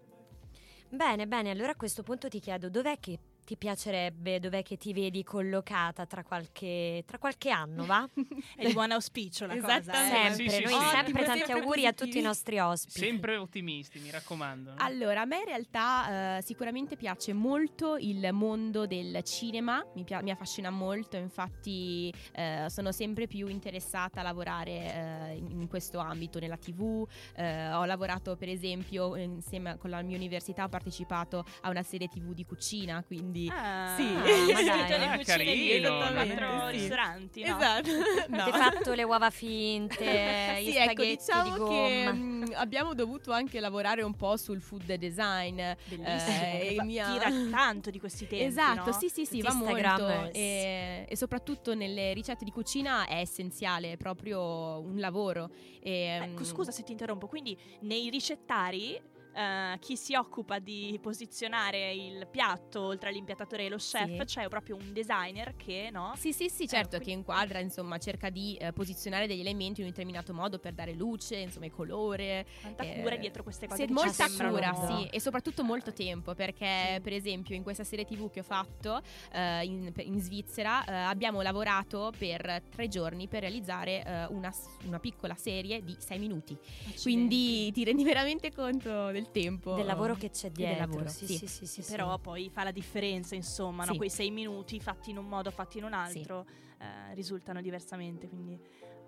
Bene, 0.92 1.28
bene, 1.28 1.50
allora 1.50 1.70
a 1.70 1.76
questo 1.76 2.02
punto 2.02 2.28
ti 2.28 2.40
chiedo 2.40 2.68
dov'è 2.68 2.98
che 2.98 3.18
ti 3.50 3.56
piacerebbe, 3.56 4.38
dov'è 4.38 4.62
che 4.62 4.76
ti 4.76 4.92
vedi 4.92 5.24
collocata 5.24 6.06
tra 6.06 6.22
qualche, 6.22 7.02
tra 7.04 7.18
qualche 7.18 7.50
anno, 7.50 7.84
va? 7.84 8.08
È 8.54 8.64
di 8.64 8.72
buon 8.72 8.92
auspicio 8.92 9.44
la 9.46 9.58
cosa. 9.58 9.78
Eh. 9.80 10.36
Sempre, 10.36 10.48
sì, 10.50 10.62
noi 10.62 10.72
sì, 10.72 10.78
sì. 10.78 10.88
sempre 10.90 11.24
tanti 11.24 11.38
sempre 11.38 11.60
auguri 11.60 11.86
a 11.86 11.90
tutti 11.90 11.98
positivi. 11.98 12.18
i 12.20 12.22
nostri 12.22 12.58
ospiti. 12.60 13.00
Sempre 13.00 13.36
ottimisti, 13.38 13.98
mi 13.98 14.10
raccomando. 14.12 14.70
no? 14.70 14.76
Allora, 14.78 15.22
a 15.22 15.24
me 15.24 15.38
in 15.38 15.44
realtà 15.46 16.36
eh, 16.36 16.42
sicuramente 16.42 16.94
piace 16.94 17.32
molto 17.32 17.96
il 17.96 18.28
mondo 18.32 18.86
del 18.86 19.20
cinema, 19.24 19.84
mi, 19.96 20.04
pia- 20.04 20.22
mi 20.22 20.30
affascina 20.30 20.70
molto, 20.70 21.16
infatti 21.16 22.14
eh, 22.30 22.66
sono 22.68 22.92
sempre 22.92 23.26
più 23.26 23.48
interessata 23.48 24.20
a 24.20 24.22
lavorare 24.22 24.70
eh, 24.70 25.34
in, 25.38 25.66
questo 25.66 25.98
ambito, 25.98 26.38
nella 26.38 26.56
tv, 26.56 27.04
eh, 27.34 27.72
ho 27.72 27.84
lavorato 27.84 28.36
per 28.36 28.48
esempio 28.48 29.16
insieme 29.16 29.76
con 29.76 29.90
la 29.90 30.02
mia 30.02 30.16
università, 30.16 30.62
ho 30.62 30.68
partecipato 30.68 31.44
a 31.62 31.68
una 31.68 31.82
serie 31.82 32.06
tv 32.06 32.32
di 32.32 32.44
cucina, 32.44 33.02
quindi... 33.02 33.38
Ah, 33.48 33.94
Sì. 33.96 34.04
ma 34.12 34.22
Ah, 34.58 34.62
dai. 34.62 34.62
dai. 34.64 34.88
le 34.98 35.04
Ah, 35.06 35.16
cucine 35.16 35.44
di 35.44 35.80
quattro. 35.80 36.66
Sì. 36.66 36.76
ristoranti, 36.76 37.42
no? 37.44 37.56
Esatto. 37.56 37.90
Avete 38.30 38.50
fatto 38.58 38.92
le 38.94 39.02
uova 39.04 39.30
finte, 39.30 40.04
gli 40.62 40.70
sì, 40.70 40.76
ecco, 40.76 40.92
spaghetti 40.92 41.16
diciamo 41.16 41.42
di 41.44 41.50
che 41.50 42.04
gomma. 42.04 42.12
mm, 42.12 42.44
abbiamo 42.54 42.94
dovuto 42.94 43.32
anche 43.32 43.60
lavorare 43.60 44.02
un 44.02 44.14
po' 44.14 44.36
sul 44.36 44.60
food 44.60 44.92
design. 44.94 45.56
Bellissimo. 45.56 46.04
eh, 46.06 46.76
e 46.76 46.82
mia- 46.84 47.10
Tira 47.12 47.30
tanto 47.50 47.90
di 47.90 47.98
questi 47.98 48.26
tempi, 48.26 48.44
Esatto, 48.44 48.90
no? 48.90 48.92
sì, 48.98 49.08
sì, 49.08 49.24
sì, 49.24 49.40
Tutti 49.40 49.42
va 49.42 49.54
molto. 49.54 50.30
E, 50.32 51.06
e 51.08 51.16
soprattutto 51.16 51.74
nelle 51.74 52.12
ricette 52.12 52.44
di 52.44 52.50
cucina 52.50 53.06
è 53.06 53.16
essenziale, 53.20 53.92
è 53.92 53.96
proprio 53.96 54.80
un 54.80 54.98
lavoro. 54.98 55.50
E, 55.80 56.18
Ecco, 56.22 56.44
scusa 56.44 56.70
se 56.70 56.82
ti 56.82 56.92
interrompo, 56.92 57.26
quindi 57.26 57.56
nei 57.80 58.10
ricettari 58.10 59.00
eh, 59.34 59.78
chi 59.80 59.96
si 59.96 60.14
occupa 60.14 60.58
di 60.58 60.98
posizionare 61.02 61.92
il 61.92 62.26
piatto 62.30 62.80
oltre 62.80 63.08
all'impiattatore 63.10 63.66
e 63.66 63.68
lo 63.68 63.76
chef, 63.76 64.18
Sì. 64.18 64.24
c'è 64.24 64.48
proprio 64.48 64.76
un 64.76 64.92
designer 64.92 65.54
che, 65.56 65.88
no? 65.92 66.12
Sì, 66.16 66.32
sì, 66.32 66.48
sì, 66.48 66.66
certo, 66.66 66.96
quindi- 66.96 67.04
che 67.06 67.10
inquadra, 67.12 67.58
insomma, 67.60 67.98
cerca 67.98 68.30
di 68.30 68.56
eh, 68.56 68.72
posizionare 68.72 69.26
degli 69.26 69.40
elementi 69.40 69.80
in 69.80 69.86
un 69.86 69.92
determinato 69.92 70.32
modo 70.34 70.58
per 70.58 70.72
dare 70.72 70.92
luce, 70.94 71.36
insomma, 71.36 71.66
il 71.66 71.72
colore. 71.72 72.46
Quanta 72.60 72.82
eh, 72.84 73.00
cura 73.00 73.16
dietro 73.16 73.42
queste 73.42 73.66
cose 73.66 73.86
Sì, 73.86 73.92
molta 73.92 74.28
cura, 74.28 74.74
sì, 74.86 75.06
e 75.06 75.20
soprattutto 75.20 75.62
molto 75.64 75.92
tempo, 75.92 76.34
perché 76.34 77.00
per 77.02 77.12
esempio 77.12 77.54
in 77.54 77.62
questa 77.62 77.84
serie 77.84 78.04
TV 78.04 78.30
che 78.30 78.40
ho 78.40 78.44
fatto 78.44 79.00
eh, 79.32 79.64
in, 79.64 79.92
in 79.98 80.20
Svizzera 80.20 80.84
eh, 80.84 80.92
abbiamo 80.92 81.42
lavorato 81.42 82.12
per 82.16 82.62
tre 82.70 82.88
giorni 82.88 83.28
per 83.28 83.40
realizzare 83.40 84.04
eh, 84.04 84.24
una, 84.26 84.52
una 84.84 84.98
piccola 84.98 85.34
serie 85.34 85.82
di 85.82 85.96
sei 85.98 86.18
minuti. 86.18 86.52
Accidenti. 86.52 87.02
Quindi 87.02 87.72
ti 87.72 87.84
rendi 87.84 88.04
veramente 88.04 88.52
conto 88.52 89.10
del 89.10 89.19
tempo. 89.30 89.74
Del 89.74 89.84
lavoro 89.86 90.14
che 90.14 90.30
c'è 90.30 90.48
del 90.50 90.66
dietro. 90.66 90.78
lavoro, 90.86 91.08
sì, 91.08 91.26
sì. 91.26 91.36
sì, 91.38 91.46
sì, 91.46 91.66
sì, 91.66 91.82
sì. 91.82 91.90
Però 91.90 92.18
poi 92.18 92.48
fa 92.50 92.62
la 92.64 92.70
differenza, 92.70 93.34
insomma, 93.34 93.84
no? 93.84 93.94
Quei 93.96 94.10
sei 94.10 94.30
minuti 94.30 94.80
fatti 94.80 95.10
in 95.10 95.18
un 95.18 95.26
modo, 95.26 95.50
fatti 95.50 95.78
in 95.78 95.84
un 95.84 95.92
altro, 95.92 96.46
eh, 96.78 97.14
risultano 97.14 97.60
diversamente. 97.60 98.28
Quindi 98.28 98.58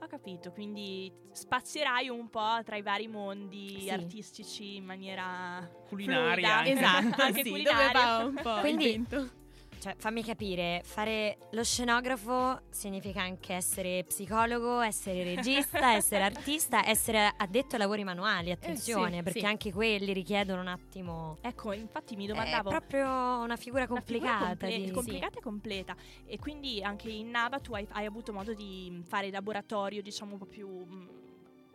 ho 0.01 0.07
capito. 0.07 0.51
Quindi 0.53 1.13
spazierai 1.31 2.09
un 2.09 2.29
po' 2.29 2.61
tra 2.65 2.77
i 2.77 2.83
vari 2.83 3.07
mondi 3.09 3.81
Sì. 3.83 3.91
artistici 3.91 4.77
in 4.77 4.85
maniera 4.85 5.69
Culinaria. 5.89 6.59
fluida. 6.59 6.81
Esatto, 7.01 7.23
Anche 7.23 7.43
sì, 7.45 7.51
culinaria. 7.51 7.93
dove 7.93 7.93
va 7.93 8.25
un 8.25 8.41
po' 8.43 8.61
Quindi- 8.61 8.85
il 8.85 8.91
vento. 9.07 9.31
Cioè, 9.83 9.97
fammi 9.99 10.23
capire, 10.23 10.81
fare 10.85 11.39
lo 11.51 11.65
scenografo 11.65 12.61
significa 12.71 13.23
anche 13.23 13.55
essere 13.55 14.05
psicologo, 14.05 14.81
essere 14.81 15.25
regista, 15.25 15.95
essere 15.99 16.23
artista, 16.23 16.87
essere 16.87 17.35
addetto 17.37 17.75
ai 17.75 17.81
lavori 17.81 18.05
manuali, 18.05 18.53
attenzione, 18.53 19.17
sì, 19.17 19.23
perché 19.25 19.41
sì. 19.41 19.45
anche 19.45 19.73
quelli 19.73 20.13
richiedono 20.13 20.61
un 20.61 20.69
attimo... 20.69 21.37
Ecco, 21.41 21.73
infatti 21.73 22.15
mi 22.15 22.27
È 22.27 22.29
domandavo. 22.29 22.71
proprio 22.71 23.09
una 23.09 23.57
figura 23.57 23.57
una 23.57 23.57
figura 23.57 23.87
complicata. 23.89 24.47
comple- 24.47 24.79
di- 24.85 24.91
complicata 24.93 25.39
e 25.39 25.43
completa. 25.43 25.97
E 26.27 26.39
quindi 26.39 26.81
anche 26.81 27.11
in 27.11 27.31
Nava 27.31 27.59
tu 27.59 27.75
hai, 27.75 27.85
hai 27.91 28.07
avuto 28.07 28.33
modo 28.33 28.55
di 28.55 29.03
fare 29.05 29.33
laboratorio, 29.33 30.01
diciamo 30.01 30.35
un 30.35 30.39
po' 30.39 30.47
più. 30.47 31.21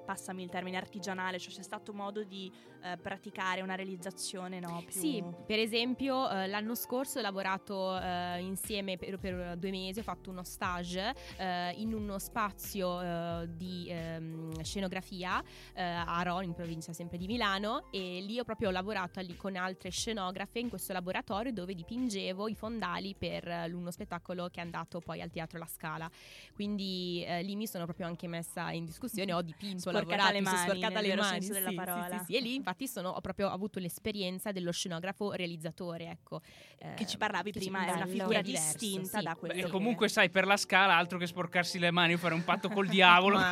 Passami 0.08 0.41
il 0.41 0.49
termine 0.49 0.78
artigianale, 0.78 1.38
cioè 1.38 1.51
c'è 1.51 1.62
stato 1.62 1.91
modo 1.91 2.24
di 2.24 2.49
eh, 2.82 2.95
praticare 2.95 3.60
una 3.60 3.76
realizzazione 3.76 4.62
no, 4.62 4.82
più 4.86 4.97
Sì, 4.97 5.22
per 5.45 5.60
esempio 5.60 6.30
eh, 6.30 6.47
l'anno 6.47 6.76
scorso 6.76 7.20
ho 7.20 7.22
lavorato 7.22 7.99
eh, 7.99 8.39
insieme 8.39 8.95
per, 8.95 9.18
per 9.20 9.58
due 9.58 9.70
mesi, 9.70 9.99
ho 9.99 10.03
fatto 10.03 10.30
uno 10.30 10.43
stage 10.43 11.14
eh, 11.36 11.72
in 11.72 11.93
uno 11.93 12.20
spazio 12.20 13.01
eh, 13.01 13.49
di 13.51 13.88
ehm, 13.89 14.62
scenografia 14.64 15.43
eh, 15.74 15.84
a 15.84 16.05
Aro, 16.05 16.39
in 16.39 16.53
provincia 16.53 16.93
sempre 16.93 17.18
di 17.18 17.28
Milano, 17.28 17.88
e 17.91 18.22
lì 18.22 18.39
ho 18.39 18.45
proprio 18.45 18.70
lavorato 18.70 19.20
lì 19.20 19.36
con 19.36 19.58
altre 19.58 19.89
scenografe 19.89 20.60
in 20.60 20.70
questo 20.70 20.93
laboratorio 20.93 21.51
dove 21.51 21.74
dipingevo 21.74 22.47
i 22.47 22.55
fondali 22.55 23.14
per 23.14 23.70
uno 23.74 23.91
spettacolo 23.91 24.47
che 24.47 24.62
è 24.62 24.64
andato 24.64 25.01
poi 25.01 25.20
al 25.20 25.32
Teatro 25.32 25.60
La 25.60 25.68
Scala. 25.68 26.10
Quindi 26.53 27.26
lì 27.41 27.55
mi 27.58 27.68
sono 27.68 27.84
proprio 27.84 28.05
anche 28.05 28.28
messa 28.28 28.72
in 28.72 28.86
discussione, 28.86 29.34
ho 29.34 29.41
dipinto, 29.41 29.91
Sporcata 29.97 30.31
lavorato, 30.31 30.33
le 30.33 30.39
mi 30.39 30.45
sono 30.45 30.57
mani, 30.57 30.69
sporcata 30.69 31.01
le 31.01 31.15
mani, 31.15 31.47
della 31.47 31.59
sì, 31.59 31.69
sì, 31.69 31.75
parola. 31.75 32.17
sì, 32.19 32.25
sì, 32.25 32.35
e 32.35 32.41
lì 32.41 32.55
infatti 32.55 32.87
sono, 32.87 33.09
ho 33.09 33.21
proprio 33.21 33.49
avuto 33.49 33.79
l'esperienza 33.79 34.51
dello 34.51 34.71
scenografo 34.71 35.31
realizzatore, 35.33 36.09
ecco. 36.09 36.41
che 36.95 37.05
ci 37.05 37.17
parlavi 37.17 37.51
che 37.51 37.59
ci- 37.59 37.69
prima, 37.69 37.85
è 37.87 37.91
una 37.93 38.05
figura 38.05 38.41
diverso, 38.41 38.77
distinta 38.77 39.17
sì. 39.17 39.23
da 39.23 39.31
Beh, 39.33 39.39
quello 39.39 39.53
e 39.53 39.63
che- 39.63 39.69
comunque 39.69 40.07
sai, 40.09 40.29
per 40.29 40.45
la 40.45 40.57
scala 40.57 40.95
altro 40.95 41.17
che 41.17 41.27
sporcarsi 41.27 41.79
le 41.79 41.91
mani 41.91 42.13
o 42.13 42.17
fare 42.17 42.33
un 42.33 42.43
patto 42.43 42.69
col 42.69 42.87
diavolo 42.89 43.39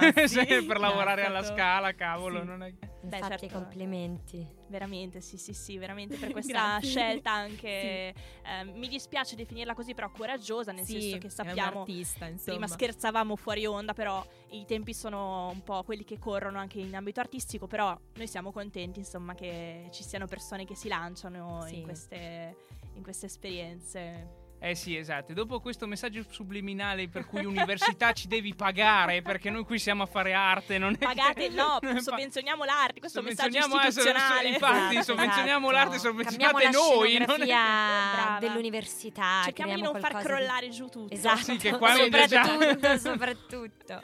per 0.67 0.79
lavorare 0.79 1.25
alla 1.25 1.41
stato- 1.41 1.55
scala, 1.57 1.93
cavolo. 1.93 2.39
sì. 2.41 2.45
non 2.45 2.63
è- 2.63 2.73
Beh, 3.05 3.17
Infatti, 3.17 3.47
certo. 3.47 3.59
complimenti. 3.59 4.47
Veramente, 4.67 5.21
sì, 5.21 5.37
sì, 5.37 5.53
sì, 5.53 5.77
veramente 5.77 6.17
per 6.17 6.31
questa 6.33 6.79
scelta 6.81 7.31
anche. 7.31 7.67
eh, 7.67 8.63
mi 8.73 8.87
dispiace 8.87 9.35
definirla 9.35 9.73
così, 9.75 9.93
però 9.93 10.09
coraggiosa, 10.09 10.71
nel 10.71 10.85
Sì, 10.85 11.01
senso 11.01 11.17
che 11.19 11.29
sappiamo. 11.29 11.81
artista. 11.81 12.29
Prima 12.43 12.67
scherzavamo 12.67 13.35
fuori 13.35 13.65
onda, 13.65 13.93
però 13.93 14.25
i 14.49 14.65
tempi 14.65 14.93
sono 14.93 15.49
un 15.49 15.61
po' 15.63 15.83
quelli 15.83 16.03
che 16.03 16.17
corrono 16.17 16.57
anche 16.59 16.79
in 16.79 16.95
ambito 16.95 17.19
artistico, 17.19 17.67
però 17.67 17.95
noi 18.15 18.27
siamo 18.27 18.51
contenti, 18.51 18.99
insomma, 18.99 19.35
che 19.35 19.87
ci 19.91 20.03
siano 20.03 20.25
persone 20.27 20.65
che 20.65 20.75
si 20.75 20.87
lanciano 20.87 21.63
Sì. 21.67 21.77
in, 21.77 21.83
queste, 21.83 22.55
in 22.93 23.03
queste 23.03 23.25
esperienze. 23.27 24.43
Eh 24.57 24.73
sì, 24.73 24.95
esatto. 24.95 25.31
E 25.31 25.35
dopo 25.35 25.59
questo 25.59 25.85
messaggio 25.85 26.23
subliminale 26.29 27.07
per 27.07 27.25
cui 27.25 27.45
università 27.45 28.13
ci 28.13 28.27
devi 28.27 28.55
pagare 28.55 29.21
perché 29.21 29.49
noi 29.51 29.63
qui 29.63 29.77
siamo 29.77 30.03
a 30.03 30.05
fare 30.07 30.33
arte, 30.33 30.77
non 30.77 30.93
è 30.93 30.97
Pagate, 30.97 31.49
no, 31.53 31.77
sovvenzioniamo 31.99 32.63
l'arte, 32.63 32.99
questo 32.99 33.21
messaggio 33.21 33.59
ah, 33.59 33.65
istituzionale. 33.87 34.47
infatti, 34.49 34.95
Esatto, 34.97 35.03
sovvenzioniamo 35.03 35.69
esatto. 35.69 35.83
l'arte, 35.83 35.99
sovvenzionate 35.99 36.69
noi. 36.69 37.17
non 37.19 37.41
è- 37.41 37.45
Brava. 37.45 38.37
dell'università. 38.39 39.41
Cerchiamo 39.43 39.75
di 39.75 39.81
non 39.81 39.91
far 39.99 40.11
qualcosa 40.11 40.21
di- 40.21 40.33
crollare 40.33 40.69
giù 40.69 40.87
tutto. 40.87 41.13
Esatto, 41.13 41.37
Sì, 41.43 41.57
che 41.57 41.77
qua 41.77 41.93
già- 41.95 42.43
soprattutto, 42.43 42.97
soprattutto. 42.97 44.01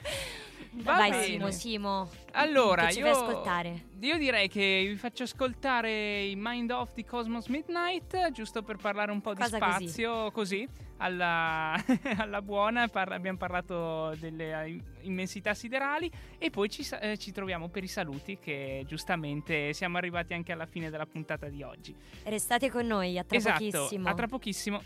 Va 0.74 0.96
Vai 0.96 1.10
bene. 1.10 1.22
Simo, 1.24 1.50
Simo. 1.50 2.10
Allora, 2.32 2.86
che 2.86 2.94
ci 2.94 2.98
io, 3.00 3.10
ascoltare? 3.10 3.88
io 4.00 4.16
direi 4.16 4.48
che 4.48 4.86
vi 4.88 4.96
faccio 4.96 5.24
ascoltare 5.24 6.22
i 6.22 6.34
Mind 6.34 6.70
Off 6.70 6.94
di 6.94 7.04
Cosmos 7.04 7.48
Midnight, 7.48 8.30
giusto 8.30 8.62
per 8.62 8.76
parlare 8.76 9.12
un 9.12 9.20
po' 9.20 9.34
di 9.34 9.42
Cosa 9.42 9.58
così. 9.58 9.86
spazio, 9.88 10.30
così, 10.30 10.66
alla, 10.96 11.74
alla 12.16 12.40
buona. 12.40 12.88
Parla- 12.88 13.16
abbiamo 13.16 13.36
parlato 13.36 14.14
delle 14.18 14.64
eh, 14.64 14.80
immensità 15.02 15.52
siderali 15.52 16.10
e 16.38 16.48
poi 16.48 16.70
ci, 16.70 16.88
eh, 17.00 17.18
ci 17.18 17.32
troviamo 17.32 17.68
per 17.68 17.84
i 17.84 17.88
saluti, 17.88 18.38
che 18.38 18.82
giustamente 18.86 19.74
siamo 19.74 19.98
arrivati 19.98 20.32
anche 20.32 20.52
alla 20.52 20.66
fine 20.66 20.88
della 20.88 21.06
puntata 21.06 21.48
di 21.50 21.62
oggi. 21.62 21.94
Restate 22.24 22.70
con 22.70 22.86
noi, 22.86 23.18
a 23.18 23.24
tra 23.24 23.36
esatto, 23.36 23.62
pochissimo. 23.62 24.08
a 24.08 24.14
tra 24.14 24.26
pochissimo. 24.26 24.82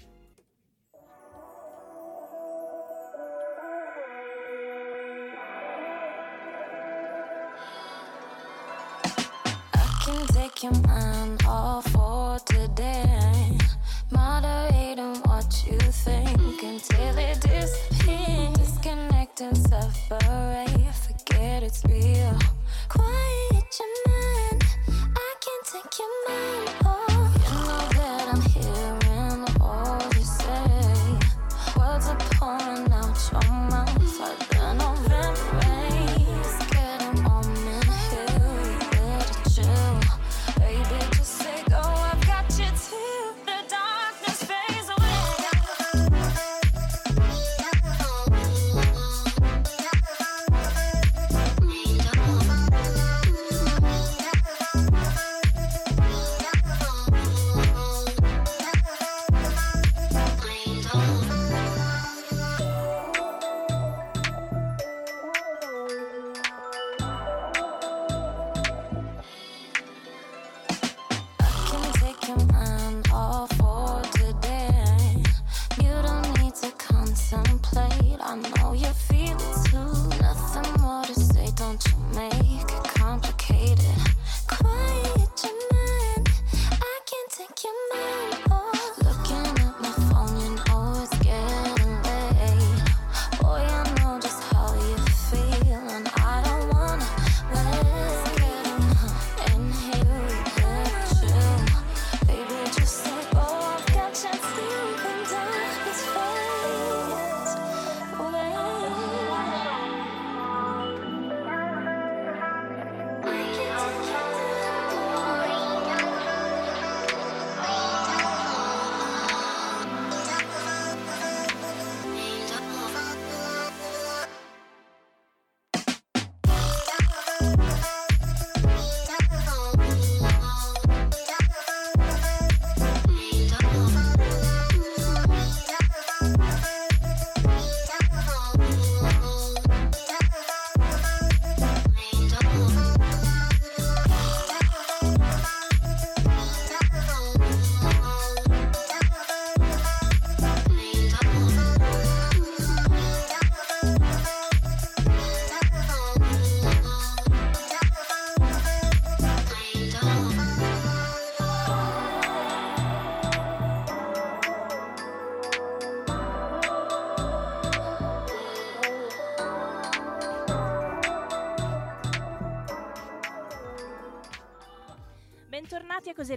Take 10.48 10.62
your 10.62 10.82
mind 10.86 11.42
off 11.44 11.84
for 11.88 12.38
today. 12.44 13.58
Moderate 14.12 14.98
on 15.00 15.16
what 15.22 15.64
you 15.66 15.76
think 15.78 16.62
until 16.62 17.18
it 17.18 17.40
disappears. 17.40 18.56
Disconnect 18.56 19.40
and 19.40 19.56
separate. 19.56 20.94
Forget 20.94 21.64
it's 21.64 21.84
real. 21.86 22.38
Quiet 22.88 23.80
your 23.80 23.92
mind. 24.06 24.64
I 25.16 25.34
can 25.40 25.60
take 25.64 25.98
your 25.98 26.28
mind 26.28 26.86
off. 26.86 27.05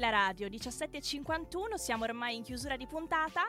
Radio, 0.09 0.47
17.51, 0.47 1.75
siamo 1.75 2.03
ormai 2.03 2.35
in 2.35 2.43
chiusura 2.43 2.75
di 2.75 2.85
puntata. 2.87 3.45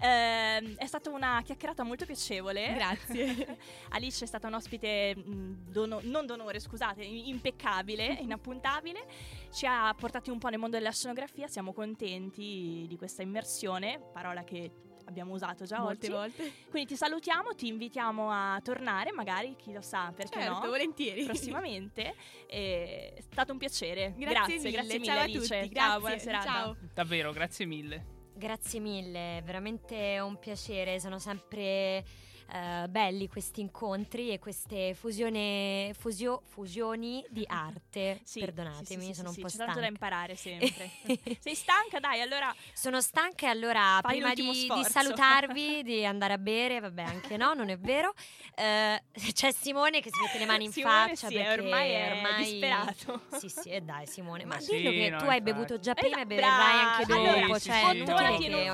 Ehm, 0.00 0.76
è 0.76 0.86
stata 0.86 1.10
una 1.10 1.40
chiacchierata 1.44 1.82
molto 1.82 2.04
piacevole. 2.04 2.72
Grazie. 2.74 3.58
Alice 3.90 4.24
è 4.24 4.26
stata 4.26 4.46
un 4.46 4.54
ospite 4.54 5.16
mh, 5.16 5.70
dono- 5.70 6.00
non 6.02 6.26
d'onore, 6.26 6.60
scusate, 6.60 7.02
impeccabile, 7.02 8.18
inappuntabile. 8.22 9.06
Ci 9.52 9.66
ha 9.66 9.94
portati 9.96 10.30
un 10.30 10.38
po' 10.38 10.48
nel 10.48 10.58
mondo 10.58 10.76
della 10.76 10.92
scenografia, 10.92 11.46
siamo 11.46 11.72
contenti 11.72 12.86
di 12.88 12.96
questa 12.96 13.22
immersione, 13.22 14.00
parola 14.12 14.44
che 14.44 14.70
abbiamo 15.06 15.32
usato 15.34 15.64
già 15.64 15.78
Molte 15.80 16.06
oggi. 16.06 16.12
volte. 16.14 16.52
Quindi 16.70 16.88
ti 16.90 16.96
salutiamo, 16.96 17.54
ti 17.54 17.68
invitiamo 17.68 18.30
a 18.30 18.60
tornare, 18.62 19.12
magari, 19.12 19.54
chi 19.56 19.72
lo 19.72 19.80
sa, 19.82 20.12
perché 20.14 20.40
Certo, 20.40 20.60
no? 20.60 20.66
volentieri. 20.68 21.24
prossimamente. 21.24 22.14
È 22.46 23.14
stato 23.30 23.52
un 23.52 23.58
piacere. 23.58 24.14
Grazie 24.16 24.34
grazie, 24.34 24.56
mille, 24.58 24.70
grazie 24.70 24.92
mille 24.98 25.04
ciao 25.04 25.18
a 25.18 25.22
Alice. 25.22 25.38
tutti, 25.38 25.48
Ciao, 25.48 25.68
grazie, 25.70 25.98
buona 26.00 26.18
serata. 26.18 26.44
ciao. 26.44 26.76
Davvero, 26.94 27.32
grazie 27.32 27.66
mille. 27.66 28.06
Grazie 28.36 28.80
mille, 28.80 29.42
veramente 29.44 30.18
un 30.20 30.38
piacere, 30.40 30.98
sono 30.98 31.18
sempre 31.20 32.04
eh, 32.52 32.86
belli 32.88 33.28
questi 33.28 33.60
incontri 33.60 34.30
e 34.30 34.38
queste 34.38 34.94
fusione, 34.94 35.92
fusio- 35.98 36.42
fusioni 36.44 37.24
di 37.28 37.44
arte. 37.48 38.20
Sì, 38.24 38.40
Perdonatemi, 38.40 38.84
sì, 39.02 39.08
sì, 39.08 39.14
sono 39.14 39.30
un 39.30 39.36
po' 39.36 39.48
c'è 39.48 39.56
tanto 39.56 39.64
da 39.64 39.70
stanca. 39.72 39.86
imparare 39.88 40.36
sempre. 40.36 40.90
Sei 41.40 41.54
stanca? 41.54 42.00
Dai, 42.00 42.20
allora 42.20 42.54
Sono 42.72 43.00
stanca 43.00 43.46
e 43.46 43.50
allora 43.50 43.98
Fai 44.02 44.16
prima 44.16 44.34
di, 44.34 44.68
di 44.72 44.84
salutarvi, 44.88 45.82
di 45.82 46.04
andare 46.04 46.32
a 46.34 46.38
bere, 46.38 46.80
vabbè 46.80 47.02
anche 47.02 47.36
no, 47.36 47.54
non 47.54 47.68
è 47.68 47.78
vero, 47.78 48.12
eh, 48.54 49.02
c'è 49.32 49.52
Simone 49.52 50.00
che 50.00 50.10
si 50.12 50.20
mette 50.20 50.38
le 50.38 50.46
mani 50.46 50.64
in 50.64 50.72
Simone 50.72 51.08
faccia 51.08 51.28
sì, 51.28 51.34
perché 51.34 51.60
ormai 51.60 51.90
è 51.90 52.10
ormai- 52.12 52.44
disperato. 52.44 53.20
Sì, 53.38 53.48
sì, 53.48 53.68
e 53.70 53.80
dai 53.80 54.06
Simone, 54.06 54.44
ma, 54.44 54.54
Ma 54.54 54.60
dillo 54.60 54.90
sì, 54.90 54.96
che 54.96 55.10
no, 55.10 55.18
tu 55.18 55.24
hai 55.24 55.38
infatti. 55.38 55.42
bevuto 55.42 55.78
già 55.78 55.92
Eh, 55.92 55.94
prima 55.94 56.16
e 56.16 56.20
no, 56.20 56.26
beverai 56.26 56.78
anche 56.78 57.06
dopo, 57.06 57.20
Allora, 57.20 57.58
cioè 57.58 57.58
sì, 57.58 57.70
è 57.70 57.90
sì. 57.92 57.98
non 57.98 58.06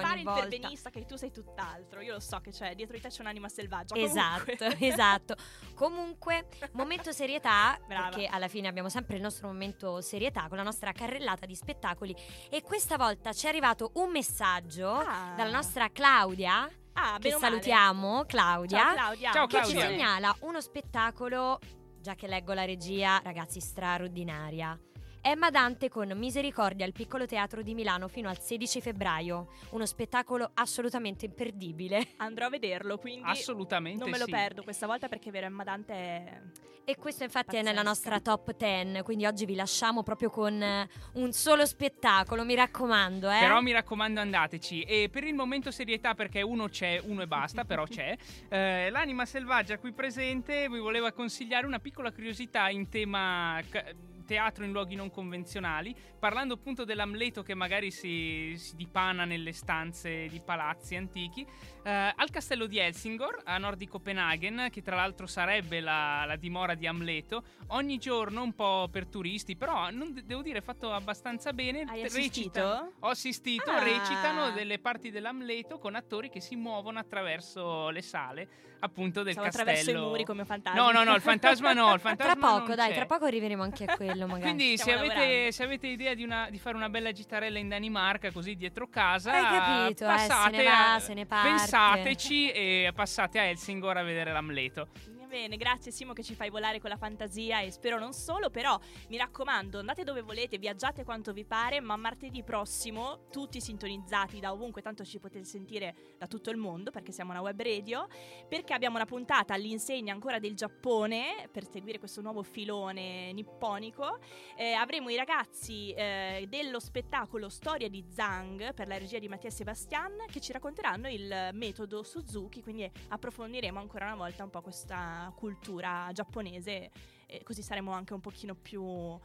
fare 0.00 0.18
il 0.18 0.24
volta... 0.24 0.44
intervenista 0.44 0.90
che 0.90 1.06
tu 1.06 1.16
sei 1.16 1.30
tutt'altro. 1.30 2.00
Io 2.00 2.12
lo 2.14 2.20
so 2.20 2.40
che 2.40 2.50
c'è, 2.50 2.74
dietro 2.74 2.96
di 2.96 3.02
te 3.02 3.08
c'è 3.08 3.20
un'anima 3.20 3.48
selvaggia. 3.60 3.94
Esatto, 3.96 4.44
Comunque. 4.56 4.76
esatto. 4.88 5.34
Comunque, 5.74 6.46
momento 6.72 7.10
serietà, 7.12 7.78
Brava. 7.86 8.08
perché 8.10 8.26
alla 8.26 8.48
fine 8.48 8.68
abbiamo 8.68 8.88
sempre 8.90 9.16
il 9.16 9.22
nostro 9.22 9.46
momento 9.46 10.00
serietà 10.02 10.46
con 10.48 10.58
la 10.58 10.62
nostra 10.62 10.92
carrellata 10.92 11.46
di 11.46 11.54
spettacoli 11.54 12.14
e 12.50 12.62
questa 12.62 12.96
volta 12.98 13.32
ci 13.32 13.46
è 13.46 13.48
arrivato 13.48 13.92
un 13.94 14.10
messaggio 14.10 14.88
Ah. 14.90 15.32
dalla 15.36 15.50
nostra 15.50 15.88
Claudia, 15.90 16.68
Ah, 16.92 17.16
che 17.18 17.30
salutiamo, 17.30 18.24
Claudia, 18.26 18.78
Ciao 18.78 18.94
Claudia. 18.94 19.32
Ciao, 19.32 19.46
che 19.46 19.64
ci 19.64 19.72
Claudia. 19.72 19.88
segnala 19.88 20.36
uno 20.40 20.60
spettacolo, 20.60 21.58
già 22.00 22.14
che 22.14 22.26
leggo 22.26 22.52
la 22.52 22.64
regia, 22.64 23.20
ragazzi, 23.22 23.60
straordinaria. 23.60 24.78
Emma 25.22 25.50
Dante 25.50 25.90
con 25.90 26.10
Misericordia 26.16 26.86
al 26.86 26.92
Piccolo 26.92 27.26
Teatro 27.26 27.60
di 27.60 27.74
Milano 27.74 28.08
fino 28.08 28.30
al 28.30 28.40
16 28.40 28.80
febbraio. 28.80 29.48
Uno 29.70 29.84
spettacolo 29.84 30.50
assolutamente 30.54 31.26
imperdibile. 31.26 32.12
Andrò 32.16 32.46
a 32.46 32.48
vederlo, 32.48 32.96
quindi 32.96 33.28
Assolutamente 33.28 34.00
non 34.00 34.08
me 34.08 34.16
lo 34.16 34.24
sì. 34.24 34.30
perdo 34.30 34.62
questa 34.62 34.86
volta 34.86 35.08
perché 35.08 35.30
vero 35.30 35.44
Emma 35.46 35.62
Dante 35.62 35.92
è... 35.94 36.40
E 36.82 36.96
questo 36.96 37.22
infatti 37.22 37.56
è 37.56 37.62
nella 37.62 37.82
Pazzesca. 37.82 38.10
nostra 38.10 38.20
top 38.20 38.56
10, 38.56 39.02
quindi 39.02 39.26
oggi 39.26 39.44
vi 39.44 39.54
lasciamo 39.54 40.02
proprio 40.02 40.30
con 40.30 40.60
eh, 40.60 40.88
un 41.12 41.32
solo 41.32 41.66
spettacolo, 41.66 42.42
mi 42.42 42.54
raccomando, 42.54 43.30
eh. 43.30 43.38
Però 43.38 43.60
mi 43.60 43.70
raccomando 43.70 44.18
andateci 44.18 44.82
e 44.82 45.08
per 45.12 45.24
il 45.24 45.34
momento 45.34 45.70
serietà 45.70 46.14
perché 46.14 46.40
uno 46.42 46.68
c'è, 46.68 47.00
uno 47.04 47.22
e 47.22 47.26
basta, 47.26 47.64
però 47.64 47.84
c'è. 47.84 48.16
eh, 48.48 48.88
l'anima 48.90 49.26
selvaggia 49.26 49.78
qui 49.78 49.92
presente 49.92 50.68
vi 50.68 50.78
voleva 50.78 51.12
consigliare 51.12 51.66
una 51.66 51.78
piccola 51.78 52.10
curiosità 52.10 52.70
in 52.70 52.88
tema 52.88 53.60
ca- 53.68 53.84
teatro 54.30 54.64
in 54.64 54.70
luoghi 54.70 54.94
non 54.94 55.10
convenzionali, 55.10 55.92
parlando 56.16 56.54
appunto 56.54 56.84
dell'Amleto 56.84 57.42
che 57.42 57.54
magari 57.54 57.90
si, 57.90 58.54
si 58.56 58.76
dipana 58.76 59.24
nelle 59.24 59.52
stanze 59.52 60.28
di 60.28 60.40
palazzi 60.40 60.94
antichi. 60.94 61.44
Eh, 61.82 62.12
al 62.14 62.30
castello 62.30 62.66
di 62.66 62.78
Helsingor, 62.78 63.42
a 63.44 63.58
nord 63.58 63.78
di 63.78 63.88
Copenaghen, 63.88 64.68
che 64.70 64.82
tra 64.82 64.96
l'altro 64.96 65.26
sarebbe 65.26 65.80
la, 65.80 66.24
la 66.26 66.36
dimora 66.36 66.74
di 66.74 66.86
Amleto, 66.86 67.42
ogni 67.68 67.98
giorno 67.98 68.42
un 68.42 68.54
po' 68.54 68.88
per 68.90 69.06
turisti, 69.06 69.56
però 69.56 69.90
non 69.90 70.12
de- 70.12 70.24
devo 70.24 70.42
dire 70.42 70.60
fatto 70.60 70.92
abbastanza 70.92 71.52
bene. 71.52 71.84
Hai 71.88 72.02
recitano- 72.02 72.18
assistito? 72.18 72.92
ho 73.00 73.08
assistito, 73.08 73.70
Ah. 73.70 73.82
recitano 73.82 74.50
delle 74.50 74.78
parti 74.78 75.10
dell'Amleto 75.10 75.78
con 75.78 75.94
attori 75.94 76.28
che 76.30 76.40
si 76.40 76.56
muovono 76.56 76.98
attraverso 76.98 77.88
le 77.90 78.02
sale, 78.02 78.48
appunto 78.80 79.22
del 79.22 79.32
Stavo 79.32 79.46
castello. 79.48 79.70
attraverso 79.70 79.90
i 80.04 80.08
muri 80.08 80.24
come 80.24 80.44
fantasma. 80.44 80.80
No, 80.80 80.90
no, 80.90 81.04
no, 81.04 81.14
il 81.14 81.20
fantasma 81.20 81.72
no, 81.72 81.92
il 81.94 82.00
Tra 82.00 82.08
fantasma 82.10 82.48
poco, 82.48 82.66
non 82.68 82.76
dai, 82.76 82.88
c'è. 82.90 82.94
tra 82.96 83.06
poco 83.06 83.24
arriveremo 83.26 83.62
anche 83.62 83.84
a 83.84 83.96
quello 83.96 84.26
magari. 84.26 84.42
Quindi 84.54 84.78
se 84.78 84.92
avete, 84.92 85.52
se 85.52 85.62
avete 85.64 85.86
idea 85.86 86.14
di, 86.14 86.24
una- 86.24 86.48
di 86.50 86.58
fare 86.58 86.76
una 86.76 86.88
bella 86.88 87.12
gitarella 87.12 87.58
in 87.58 87.68
Danimarca, 87.68 88.30
così 88.32 88.54
dietro 88.56 88.88
casa, 88.88 89.32
Hai 89.32 89.58
capito, 89.58 90.04
eh, 90.04 90.18
se 90.18 90.26
passate 90.26 90.56
ne 90.56 90.64
va, 90.64 90.94
a- 90.94 90.98
se 90.98 91.14
ne 91.14 91.26
parte. 91.26 91.48
Pensateci 91.70 92.50
e 92.50 92.90
passate 92.92 93.38
a 93.38 93.44
Helsingor 93.44 93.96
a 93.96 94.02
vedere 94.02 94.32
l'Amleto. 94.32 94.88
Bene, 95.30 95.56
grazie 95.56 95.92
Simo 95.92 96.12
che 96.12 96.24
ci 96.24 96.34
fai 96.34 96.50
volare 96.50 96.80
con 96.80 96.90
la 96.90 96.96
fantasia 96.96 97.60
e 97.60 97.70
spero 97.70 98.00
non 98.00 98.12
solo, 98.12 98.50
però 98.50 98.76
mi 99.10 99.16
raccomando, 99.16 99.78
andate 99.78 100.02
dove 100.02 100.22
volete, 100.22 100.58
viaggiate 100.58 101.04
quanto 101.04 101.32
vi 101.32 101.44
pare, 101.44 101.78
ma 101.78 101.94
martedì 101.94 102.42
prossimo 102.42 103.28
tutti 103.30 103.60
sintonizzati 103.60 104.40
da 104.40 104.50
ovunque, 104.50 104.82
tanto 104.82 105.04
ci 105.04 105.20
potete 105.20 105.44
sentire 105.44 105.94
da 106.18 106.26
tutto 106.26 106.50
il 106.50 106.56
mondo 106.56 106.90
perché 106.90 107.12
siamo 107.12 107.30
una 107.30 107.42
web 107.42 107.62
radio, 107.62 108.08
perché 108.48 108.72
abbiamo 108.72 108.96
una 108.96 109.04
puntata 109.04 109.54
all'insegna 109.54 110.12
ancora 110.12 110.40
del 110.40 110.56
Giappone 110.56 111.48
per 111.52 111.64
seguire 111.70 112.00
questo 112.00 112.22
nuovo 112.22 112.42
filone 112.42 113.32
nipponico. 113.32 114.18
Eh, 114.56 114.72
avremo 114.72 115.10
i 115.10 115.16
ragazzi 115.16 115.92
eh, 115.92 116.44
dello 116.48 116.80
spettacolo 116.80 117.48
Storia 117.48 117.88
di 117.88 118.04
Zhang 118.08 118.74
per 118.74 118.88
la 118.88 118.98
regia 118.98 119.20
di 119.20 119.28
Mattia 119.28 119.50
Sebastian 119.50 120.24
che 120.26 120.40
ci 120.40 120.50
racconteranno 120.50 121.08
il 121.08 121.50
metodo 121.52 122.02
Suzuki, 122.02 122.64
quindi 122.64 122.90
approfondiremo 123.10 123.78
ancora 123.78 124.06
una 124.06 124.16
volta 124.16 124.42
un 124.42 124.50
po' 124.50 124.60
questa 124.60 125.18
cultura 125.34 126.08
giapponese 126.12 126.90
e 127.26 127.42
così 127.44 127.62
saremo 127.62 127.92
anche 127.92 128.12
un 128.14 128.20
pochino 128.20 128.54
più 128.54 129.18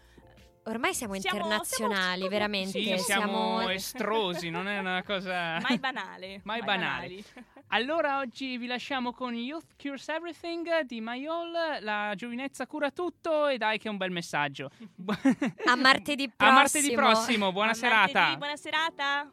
Ormai 0.67 0.95
siamo, 0.95 1.13
Siamo- 1.19 1.37
internazionali, 1.37 2.15
siamo- 2.21 2.27
veramente. 2.29 2.71
Sì, 2.81 2.97
siamo 2.97 3.69
estrosi, 3.69 4.49
non 4.49 4.67
è 4.67 4.79
una 4.79 5.03
cosa... 5.03 5.59
mai 5.61 5.77
banale. 5.77 6.41
Mai 6.43 6.63
banali. 6.63 7.23
Allora 7.69 8.17
oggi 8.19 8.57
vi 8.57 8.65
lasciamo 8.67 9.11
con 9.11 9.35
Youth 9.35 9.75
Cures 9.79 10.07
Everything 10.09 10.81
di 10.81 11.01
Mayol, 11.01 11.51
la 11.81 12.13
giovinezza 12.15 12.65
cura 12.67 12.89
tutto 12.91 13.47
e 13.47 13.57
dai 13.57 13.77
che 13.79 13.87
è 13.87 13.91
un 13.91 13.97
bel 13.97 14.11
messaggio. 14.11 14.69
A 15.65 15.75
martedì 15.75 16.23
A 16.23 16.29
prossimo. 16.35 16.51
martedì 16.59 16.93
prossimo, 16.93 17.51
buona 17.51 17.71
A 17.71 17.73
serata. 17.73 18.19
martedì, 18.19 18.37
buona 18.37 18.55
serata. 18.55 19.31